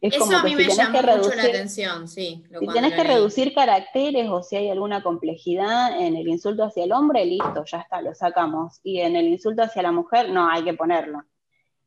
[0.00, 2.44] Eso a mí me llamó mucho la atención, sí.
[2.58, 6.92] Si tenés que reducir caracteres o si hay alguna complejidad en el insulto hacia el
[6.92, 8.80] hombre, listo, ya está, lo sacamos.
[8.82, 11.22] Y en el insulto hacia la mujer, no, hay que ponerlo.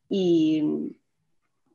[0.10, 0.64] ¿Y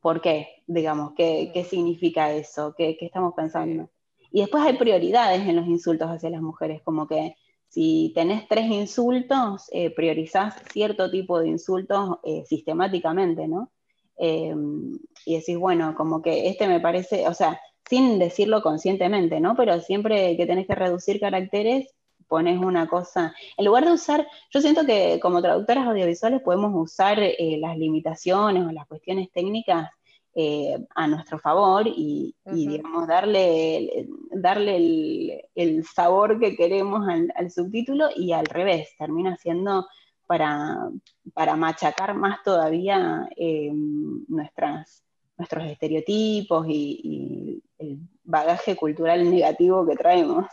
[0.01, 0.63] por qué?
[0.67, 2.73] Digamos, ¿qué, qué significa eso?
[2.77, 3.89] ¿Qué, estamos pensando?
[4.31, 7.35] Y después hay prioridades en los insultos hacia las mujeres, como que
[7.69, 13.71] si tenés tres insultos, eh, priorizás cierto tipo de insultos eh, sistemáticamente, ¿no?
[14.17, 19.55] Em, y decís, bueno, como que este me parece, o sea, sin decirlo conscientemente, ¿no?
[19.55, 21.93] Pero siempre que tenés que reducir caracteres,
[22.27, 27.19] pones una cosa, en lugar de usar, yo siento que como traductoras audiovisuales podemos usar
[27.19, 29.91] eh, las limitaciones o las cuestiones técnicas
[30.33, 38.09] eh, a nuestro favor y, digamos, darle, darle el, sabor que queremos al, al, subtítulo
[38.15, 39.85] y al revés, termina siendo
[40.25, 40.89] para,
[41.33, 45.03] para machacar más todavía eh, nuestras,
[45.37, 50.45] nuestros estereotipos y, el bagaje cultural negativo que traemos.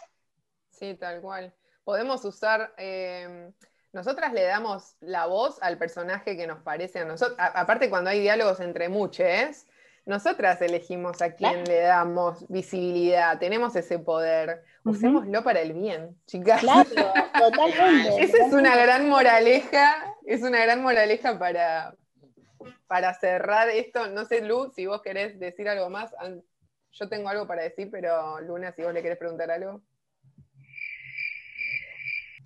[0.71, 1.55] Sí, tal cual.
[1.85, 3.53] Podemos usar, eh,
[3.93, 8.21] nosotras le damos la voz al personaje que nos parece a nosotros, aparte cuando hay
[8.21, 9.67] diálogos entre muchos,
[10.05, 14.65] nosotras elegimos a quién le damos visibilidad, tenemos ese poder.
[14.85, 16.61] Usémoslo para el bien, chicas.
[16.61, 16.89] Claro,
[17.39, 18.23] totalmente.
[18.23, 21.95] Esa es una gran moraleja, es una gran moraleja para,
[22.89, 24.09] para cerrar esto.
[24.09, 26.13] No sé, Lu, si vos querés decir algo más.
[26.93, 29.83] Yo tengo algo para decir, pero Luna, si vos le querés preguntar algo.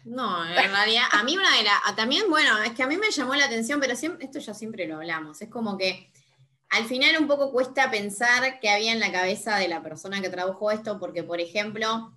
[0.05, 1.97] No, en realidad, a mí una de las.
[1.97, 4.87] También, bueno, es que a mí me llamó la atención, pero siempre, esto ya siempre
[4.87, 5.43] lo hablamos.
[5.43, 6.13] Es como que
[6.71, 10.29] al final un poco cuesta pensar qué había en la cabeza de la persona que
[10.29, 12.13] tradujo esto, porque, por ejemplo,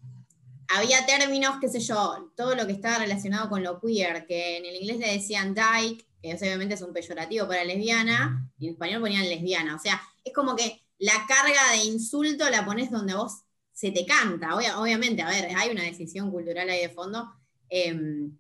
[0.70, 4.66] había términos, qué sé yo, todo lo que estaba relacionado con lo queer, que en
[4.66, 9.02] el inglés le decían dyke, que obviamente es un peyorativo para lesbiana, y en español
[9.02, 9.76] ponían lesbiana.
[9.76, 14.06] O sea, es como que la carga de insulto la pones donde vos se te
[14.06, 14.56] canta.
[14.56, 17.32] obviamente, a ver, hay una decisión cultural ahí de fondo.
[17.70, 18.38] Em,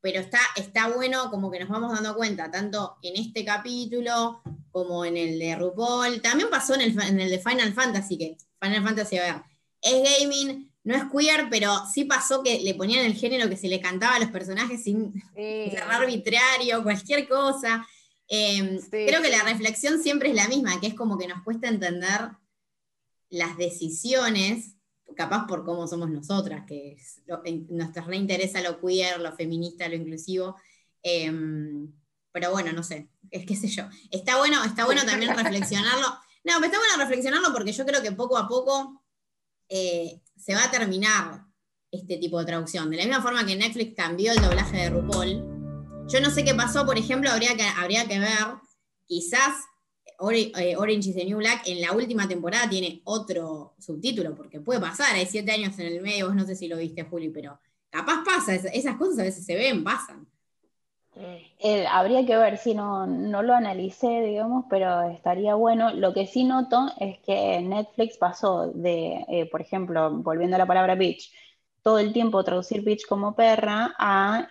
[0.00, 5.04] pero está, está bueno como que nos vamos dando cuenta, tanto en este capítulo como
[5.04, 6.20] en el de RuPaul.
[6.20, 9.42] También pasó en el, en el de Final Fantasy, que Final Fantasy, a ver,
[9.82, 13.68] es gaming, no es queer, pero sí pasó que le ponían el género que se
[13.68, 17.86] le cantaba a los personajes sin ser arbitrario, cualquier cosa.
[18.28, 21.68] Em, creo que la reflexión siempre es la misma, que es como que nos cuesta
[21.68, 22.30] entender
[23.28, 24.76] las decisiones
[25.16, 26.96] capaz por cómo somos nosotras, que
[27.68, 30.56] nos reinteresa lo queer, lo feminista, lo inclusivo.
[31.02, 31.92] Em,
[32.32, 33.84] pero bueno, no sé, es qué sé yo.
[34.10, 36.06] Está bueno, está bueno también reflexionarlo.
[36.42, 39.02] No, pero está bueno reflexionarlo porque yo creo que poco a poco
[39.68, 41.44] eh, se va a terminar
[41.90, 42.90] este tipo de traducción.
[42.90, 46.06] De la misma forma que Netflix cambió el doblaje de RuPaul.
[46.08, 48.46] Yo no sé qué pasó, por ejemplo, habría que, habría que ver,
[49.06, 49.54] quizás
[50.32, 54.78] eh, Orange is the New Black en la última temporada tiene otro subtítulo, porque puede
[54.78, 57.58] pasar, hay siete años en el medio, vos no sé si lo viste, Juli, pero
[57.88, 60.28] capaz pasa, esas cosas a veces se ven, pasan.
[61.58, 65.92] Eh, habría que ver si no, no lo analicé, digamos, pero estaría bueno.
[65.92, 70.66] Lo que sí noto es que Netflix pasó de, eh, por ejemplo, volviendo a la
[70.66, 71.32] palabra bitch,
[71.82, 74.48] todo el tiempo traducir bitch como perra a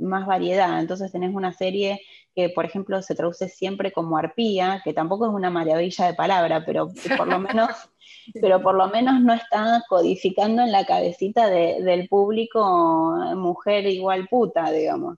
[0.00, 0.80] más variedad.
[0.80, 2.00] Entonces tenés una serie
[2.34, 6.64] que, por ejemplo, se traduce siempre como arpía, que tampoco es una maravilla de palabra,
[6.66, 7.70] pero por lo menos,
[8.40, 14.70] pero por lo menos no está codificando en la cabecita del público mujer igual puta,
[14.70, 15.16] digamos.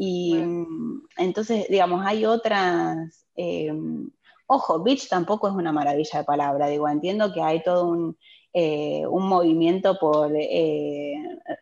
[0.00, 0.38] Y
[1.16, 3.26] entonces, digamos, hay otras...
[3.34, 3.72] Eh,
[4.46, 8.16] ojo, bitch tampoco es una maravilla de palabra, digo, entiendo que hay todo un
[8.54, 11.14] eh, un movimiento por eh,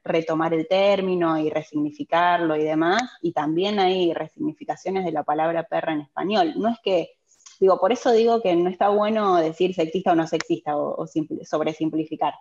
[0.05, 5.93] retomar el término y resignificarlo y demás, y también hay resignificaciones de la palabra perra
[5.93, 6.55] en español.
[6.57, 7.11] No es que,
[7.59, 11.07] digo, por eso digo que no está bueno decir sexista o no sexista o, o
[11.43, 12.35] sobresimplificar.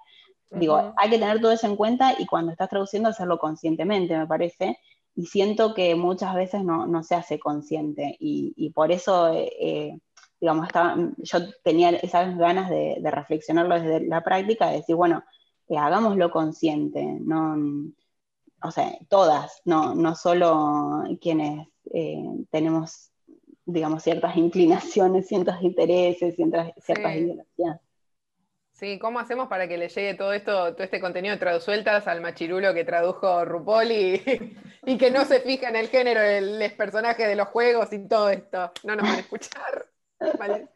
[0.52, 4.28] Digo, hay que tener todo eso en cuenta y cuando estás traduciendo hacerlo conscientemente, me
[4.28, 4.78] parece,
[5.16, 9.98] y siento que muchas veces no, se hace consciente y, por eso eh,
[10.40, 15.24] digamos, estaba, yo tenía esas ganas de, reflexionarlo desde la práctica, de decir, bueno,
[15.70, 17.56] eh, hagámoslo consciente, no,
[18.62, 23.12] o sea, todas, no, no solo quienes eh, tenemos,
[23.66, 27.80] digamos, ciertas inclinaciones, ciertos intereses, ciertas, ciertas ideologías.
[28.76, 32.20] Sí, ¿cómo hacemos para que le llegue todo esto, todo este contenido de traduzueltas al
[32.20, 34.22] machirulo que tradujo RuPaul y,
[34.86, 38.06] y que no se fija en el género de los personajes de los juegos y
[38.06, 38.74] todo esto?
[38.84, 39.88] No nos van a escuchar.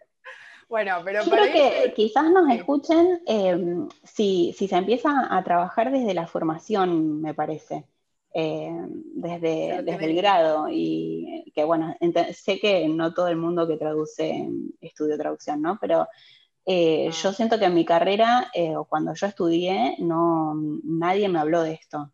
[0.69, 6.13] Bueno, pero Yo creo que quizás nos escuchen em, si, se empieza a trabajar desde
[6.13, 7.87] la formación, me parece,
[8.35, 10.67] em, desde, desde el grado.
[10.69, 11.97] Y que bueno,
[12.35, 14.47] sé que no todo el mundo que traduce
[14.79, 15.79] estudio traducción, ¿no?
[15.81, 16.07] Pero
[16.71, 20.53] eh, yo siento que en mi carrera, eh, o cuando yo estudié, no,
[20.83, 22.11] nadie me habló de esto.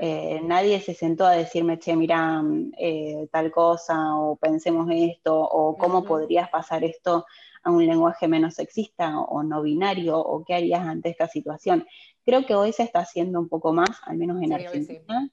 [0.00, 0.80] Eh, nadie.
[0.80, 2.42] se sentó a decirme, che, mira,
[2.78, 7.26] eh, tal cosa, o pensemos esto, o cómo podrías pasar esto
[7.62, 11.86] a un lenguaje menos sexista o, no binario, o qué harías ante esta situación.
[12.24, 15.30] Creo que hoy se está haciendo un poco más, al menos en Argentina.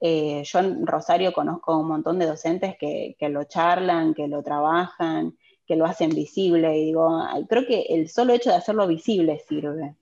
[0.00, 5.36] Eh, yo en Rosario conozco un montón de docentes que, lo charlan, que lo trabajan,
[5.68, 9.94] que lo hacen visible, y digo, creo que el solo hecho de hacerlo visible sirve.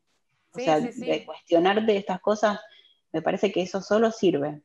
[0.53, 2.59] O sea, de cuestionarte estas cosas
[3.13, 4.63] me parece que eso solo sirve.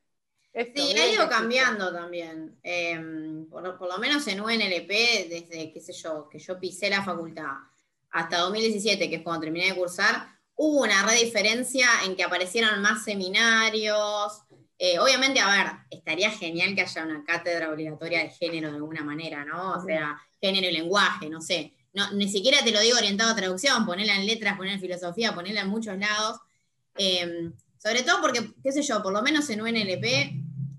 [0.54, 2.58] Sí, ha ido cambiando también.
[2.62, 4.90] Em, por, lo menos en UNLP,
[5.30, 7.46] desde, qué sé yo, que yo pisé la facultad
[8.12, 12.82] hasta 2017, que es cuando terminé de cursar, hubo una re diferencia en que aparecieran
[12.82, 14.44] más seminarios.
[14.84, 19.04] Eh, obviamente, a ver, estaría genial que haya una cátedra obligatoria de género de alguna
[19.04, 19.74] manera, ¿no?
[19.74, 21.76] O sea, género y lenguaje, no sé.
[21.94, 25.36] No, ni siquiera te lo digo orientado a traducción, ponerla en letras, ponerla en filosofía,
[25.36, 26.40] ponerla en muchos lados.
[26.96, 30.04] Em, sobre todo porque, qué sé yo, por lo menos en UNLP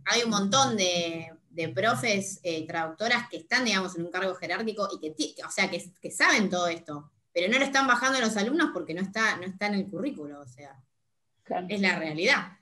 [0.06, 1.30] hay un montón de,
[1.72, 6.10] profes, eh, traductoras que están, digamos, en un cargo jerárquico y que, o sea, que,
[6.10, 9.44] saben todo esto, pero no lo están bajando a los alumnos porque no está, no
[9.44, 10.76] está en el currículo, o sea,
[11.68, 12.58] es la realidad.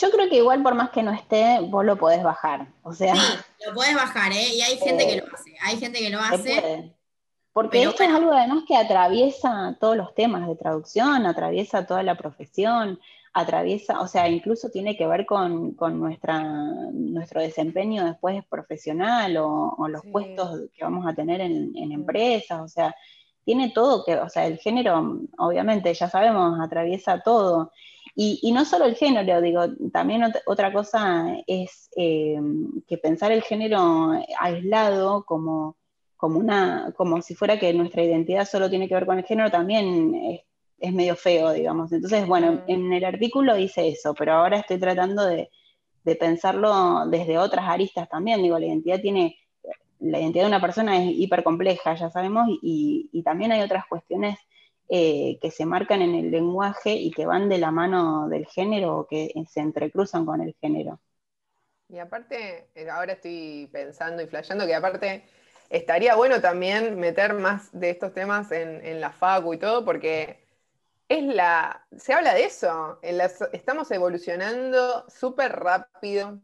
[0.00, 3.14] Yo creo que igual por más que no esté, vos lo podés bajar, o sea...
[3.14, 4.48] Sí, lo podés bajar, ¿eh?
[4.54, 6.94] Y hay gente que lo hace, hay gente que lo hace.
[7.52, 12.14] Porque esto es algo además que atraviesa todos los temas de traducción, atraviesa toda la
[12.14, 12.98] profesión,
[13.32, 16.40] atraviesa, o sea, incluso tiene que ver con, nuestra,
[16.92, 22.94] nuestro desempeño después profesional o, los puestos que vamos a tener en, empresas, o sea,
[23.44, 27.72] tiene todo que, o sea, el género, obviamente, ya sabemos, atraviesa todo.
[28.22, 29.62] Y, no solo el género, digo,
[29.92, 32.38] también otra cosa es eh,
[32.86, 35.78] que pensar el género aislado como,
[36.18, 39.50] como, una, como si fuera que nuestra identidad solo tiene que ver con el género,
[39.50, 40.40] también es
[40.80, 41.92] es medio feo, digamos.
[41.92, 42.62] Entonces, bueno, mm.
[42.66, 45.50] en el artículo dice eso, pero ahora estoy tratando de,
[46.18, 48.42] pensarlo desde otras aristas también.
[48.42, 49.36] Digo, la identidad tiene,
[50.00, 54.36] la identidad de una persona es hiper compleja, ya sabemos, y, también hay otras cuestiones
[54.92, 58.98] eh, que se marcan en el lenguaje y que van de la mano del género
[58.98, 60.98] o que se entrecruzan con el género.
[61.88, 65.24] Y aparte, eh, ahora estoy pensando y flasheando que aparte
[65.68, 70.44] estaría bueno también meter más de estos temas en, en la FACU y todo, porque
[71.08, 71.86] es la.
[71.96, 72.98] Se habla de eso.
[73.52, 76.40] estamos evolucionando súper rápido.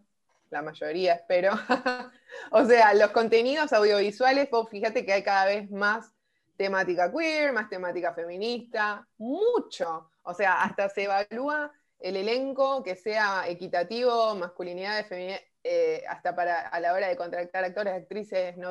[0.50, 1.52] la mayoría espero.
[2.52, 6.12] o sea, los contenidos audiovisuales, vos fíjate que hay cada vez más
[6.56, 10.10] temática queer, más temática feminista, mucho.
[10.22, 16.68] O sea, hasta se evalúa el elenco que sea equitativo, masculinidad, feminidad, eh, hasta para
[16.68, 18.70] a la hora de contratar actores, actrices, no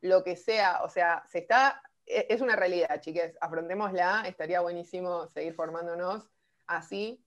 [0.00, 0.82] lo que sea.
[0.82, 6.30] O sea, se está, e, es una realidad, chiques, afrontémosla, estaría buenísimo seguir formándonos
[6.66, 7.24] así.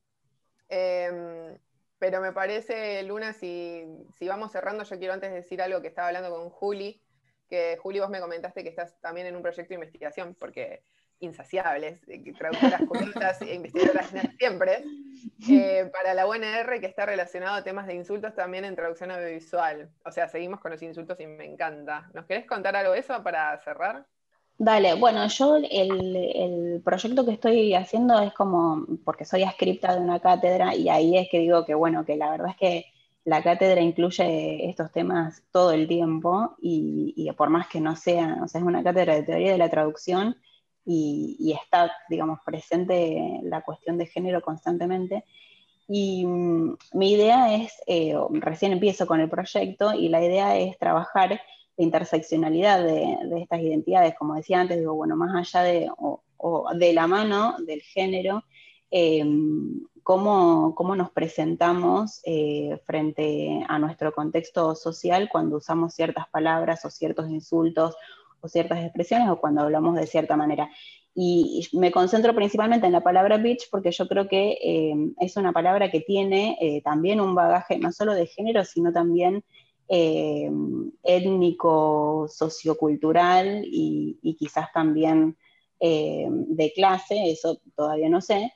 [0.70, 1.58] Em,
[2.00, 3.86] pero me parece, Luna, si,
[4.18, 7.02] si vamos cerrando, yo quiero antes decir algo que estaba hablando con Juli,
[7.52, 10.84] que Juli, vos me comentaste que estás también en un proyecto de investigación, porque
[11.20, 14.86] insaciables, eh, traductoras curiosas e investigadoras siempre,
[15.50, 19.90] eh, para la UNR que está relacionado a temas de insultos también en traducción audiovisual.
[20.06, 22.10] O sea, seguimos con los insultos y me encanta.
[22.14, 24.06] ¿Nos querés contar algo de eso para cerrar?
[24.58, 30.00] Dale, bueno, yo el, el, proyecto que estoy haciendo es como, porque soy adscripta de
[30.00, 32.86] una cátedra y ahí es que digo que, bueno, que la verdad es que
[33.24, 38.48] la cátedra incluye estos temas todo el tiempo y, por más que no sea, o
[38.48, 40.38] sea, es una cátedra de teoría de la traducción
[40.86, 45.24] y, está, digamos, presente la cuestión de género constantemente.
[45.88, 50.78] Y mm, mi idea es, eh, recién empiezo con el proyecto y la idea es
[50.80, 51.30] trabajar
[51.78, 55.90] la interseccionalidad de, estas identidades, como decía antes, digo, bueno, más allá de,
[56.76, 58.44] de la mano del género,
[58.90, 59.24] eh,
[60.18, 67.30] cómo, nos presentamos eh, frente a nuestro contexto social cuando usamos ciertas palabras o ciertos
[67.30, 67.96] insultos
[68.42, 70.70] o ciertas expresiones o cuando hablamos de cierta manera.
[71.16, 75.54] Y me concentro principalmente en la palabra bitch porque yo creo que eh, es una
[75.54, 79.46] palabra que tiene eh, también un bagaje no solo de género, sino también
[81.04, 85.36] étnico, sociocultural y, y quizás también
[85.82, 88.54] de clase, eso todavía no sé,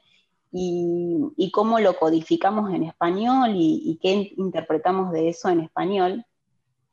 [0.52, 6.26] y, cómo lo codificamos en español y, qué interpretamos de eso en español.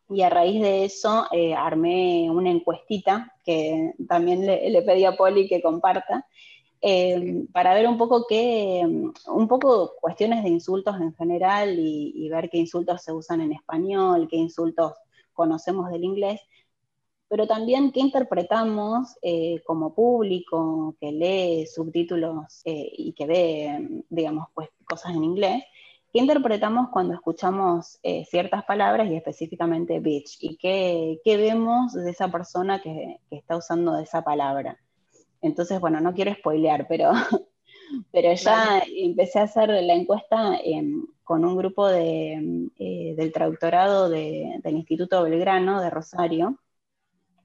[0.09, 5.49] Y a raíz de eso eh, armé una encuestita que también le, pedí a Poli
[5.49, 6.27] que comparta,
[6.81, 12.29] eh, para ver un poco qué, un poco cuestiones de insultos en general y, y,
[12.29, 14.93] ver qué insultos se usan en español, qué insultos
[15.33, 16.41] conocemos del inglés,
[17.33, 24.49] pero también qué interpretamos eh, como público que lee subtítulos eh, y que ve, digamos,
[24.53, 25.65] pues, cosas en inglés,
[26.13, 32.11] qué interpretamos cuando escuchamos eh, ciertas palabras y específicamente bitch, y qué, qué vemos de
[32.11, 34.77] esa persona que, que, está usando esa palabra.
[35.41, 37.13] Entonces, bueno, no quiero spoilear, pero,
[38.13, 42.69] pero ya empecé a hacer la encuesta em, con un grupo de,
[43.17, 46.59] del traductorado de, del Instituto Belgrano de Rosario,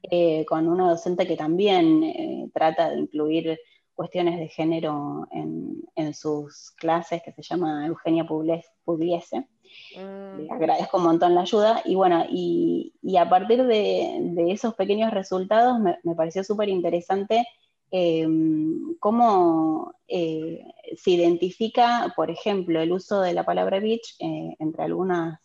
[0.03, 3.59] eh, con una docente que también eh, trata de incluir
[3.93, 9.47] cuestiones de género en, sus clases, que se llama Eugenia Pugliese.
[9.95, 10.41] Mm.
[10.41, 11.81] Le agradezco un montón la ayuda.
[11.83, 17.45] Y bueno, y, a partir de, esos pequeños resultados me, pareció súper interesante
[17.89, 20.63] em, cómo eh,
[20.95, 25.39] se identifica, por ejemplo, el uso de la palabra bitch entre algunas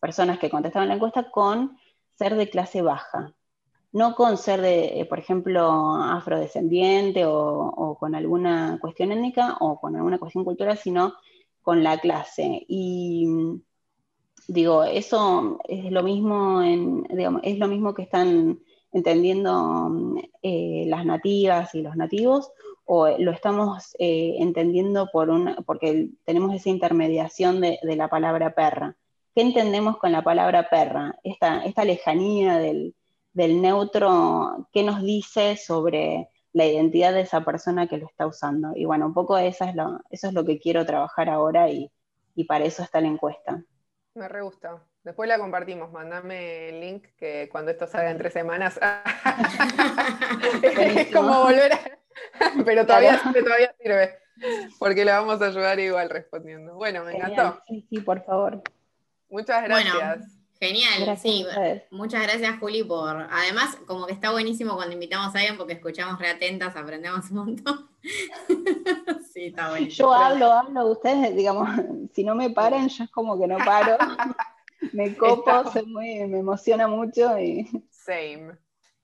[0.00, 1.76] personas que contestaban la encuesta con
[2.16, 3.34] ser de clase baja
[3.92, 9.96] no con ser, de, eh, por ejemplo, afrodescendiente o, con alguna cuestión étnica o con
[9.96, 11.14] alguna cuestión cultural, sino
[11.62, 12.64] con la clase.
[12.68, 13.26] Y
[14.46, 18.60] digo, eso es lo mismo, es lo mismo que están
[18.92, 19.90] entendiendo
[20.42, 22.50] eh, las nativas y los nativos,
[22.84, 28.96] o lo estamos eh, entendiendo por una, porque tenemos esa intermediación de, la palabra perra.
[29.34, 31.18] ¿Qué entendemos con la palabra perra?
[31.22, 32.94] Esta, esta lejanía del,
[33.38, 38.72] del neutro, qué nos dice sobre la identidad de esa persona que lo está usando.
[38.74, 41.90] Y bueno, un poco eso es lo, eso es lo que quiero trabajar ahora y,
[42.48, 43.62] para eso está la encuesta.
[44.14, 44.82] Me re gusta.
[45.04, 48.78] Después la compartimos, mandame el link que cuando esto salga en tres semanas
[50.62, 51.78] es como volver a...
[52.64, 54.18] Pero todavía, todavía sirve,
[54.78, 56.74] porque le vamos a ayudar igual respondiendo.
[56.74, 57.62] Bueno, me encantó.
[57.68, 58.62] Sí, sí, por favor.
[59.28, 60.37] Muchas gracias.
[60.60, 61.46] Genial, sí.
[61.90, 63.28] Muchas gracias, Juli, por.
[63.30, 67.88] Además, como que está buenísimo cuando invitamos a alguien porque escuchamos reatentas, aprendemos un montón.
[69.32, 70.08] sí, está buenísimo.
[70.08, 71.68] Yo hablo, hablo, ustedes, digamos,
[72.14, 73.96] si no me paran, yo es como que no paro.
[74.92, 75.50] me copo,
[75.86, 77.68] me emociona mucho y.
[77.90, 78.56] Same.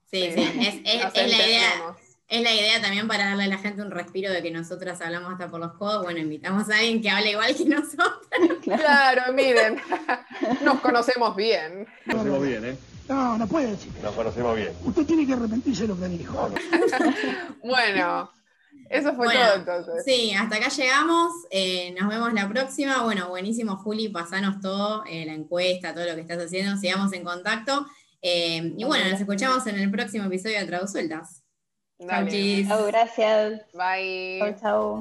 [0.05, 1.97] Sí, sí, es, es la idea
[2.29, 5.33] es la idea también para darle a la gente un respiro de que nosotras hablamos
[5.33, 6.05] hasta por los codos.
[6.05, 8.19] Bueno, invitamos a alguien que hable igual que nosotros.
[8.63, 9.77] Claro, miren,
[10.63, 11.87] nos conocemos bien.
[12.07, 12.77] Nos conocemos bien, ¿eh?
[13.09, 13.93] No, no puede decir.
[14.03, 14.73] Nos conocemos bien.
[14.85, 16.51] Usted tiene que arrepentirse de lo que dijo.
[17.63, 18.31] bueno,
[18.89, 20.05] Eso fue Bueno, todo entonces.
[20.07, 21.31] Sí, hasta acá llegamos.
[21.51, 23.03] eh, nos vemos la próxima.
[23.03, 24.09] Bueno, buenísimo, Juli.
[24.09, 26.77] Pasanos todo, eh, la encuesta, todo lo que estás haciendo.
[26.79, 27.87] Sigamos en contacto.
[28.23, 31.44] Eh, y bueno, nos escuchamos en el próximo episodio de Tradusueltas.
[31.99, 32.67] Dale.
[32.67, 33.61] Chau, gracias.
[33.73, 34.39] Bye.
[34.39, 35.01] Chau,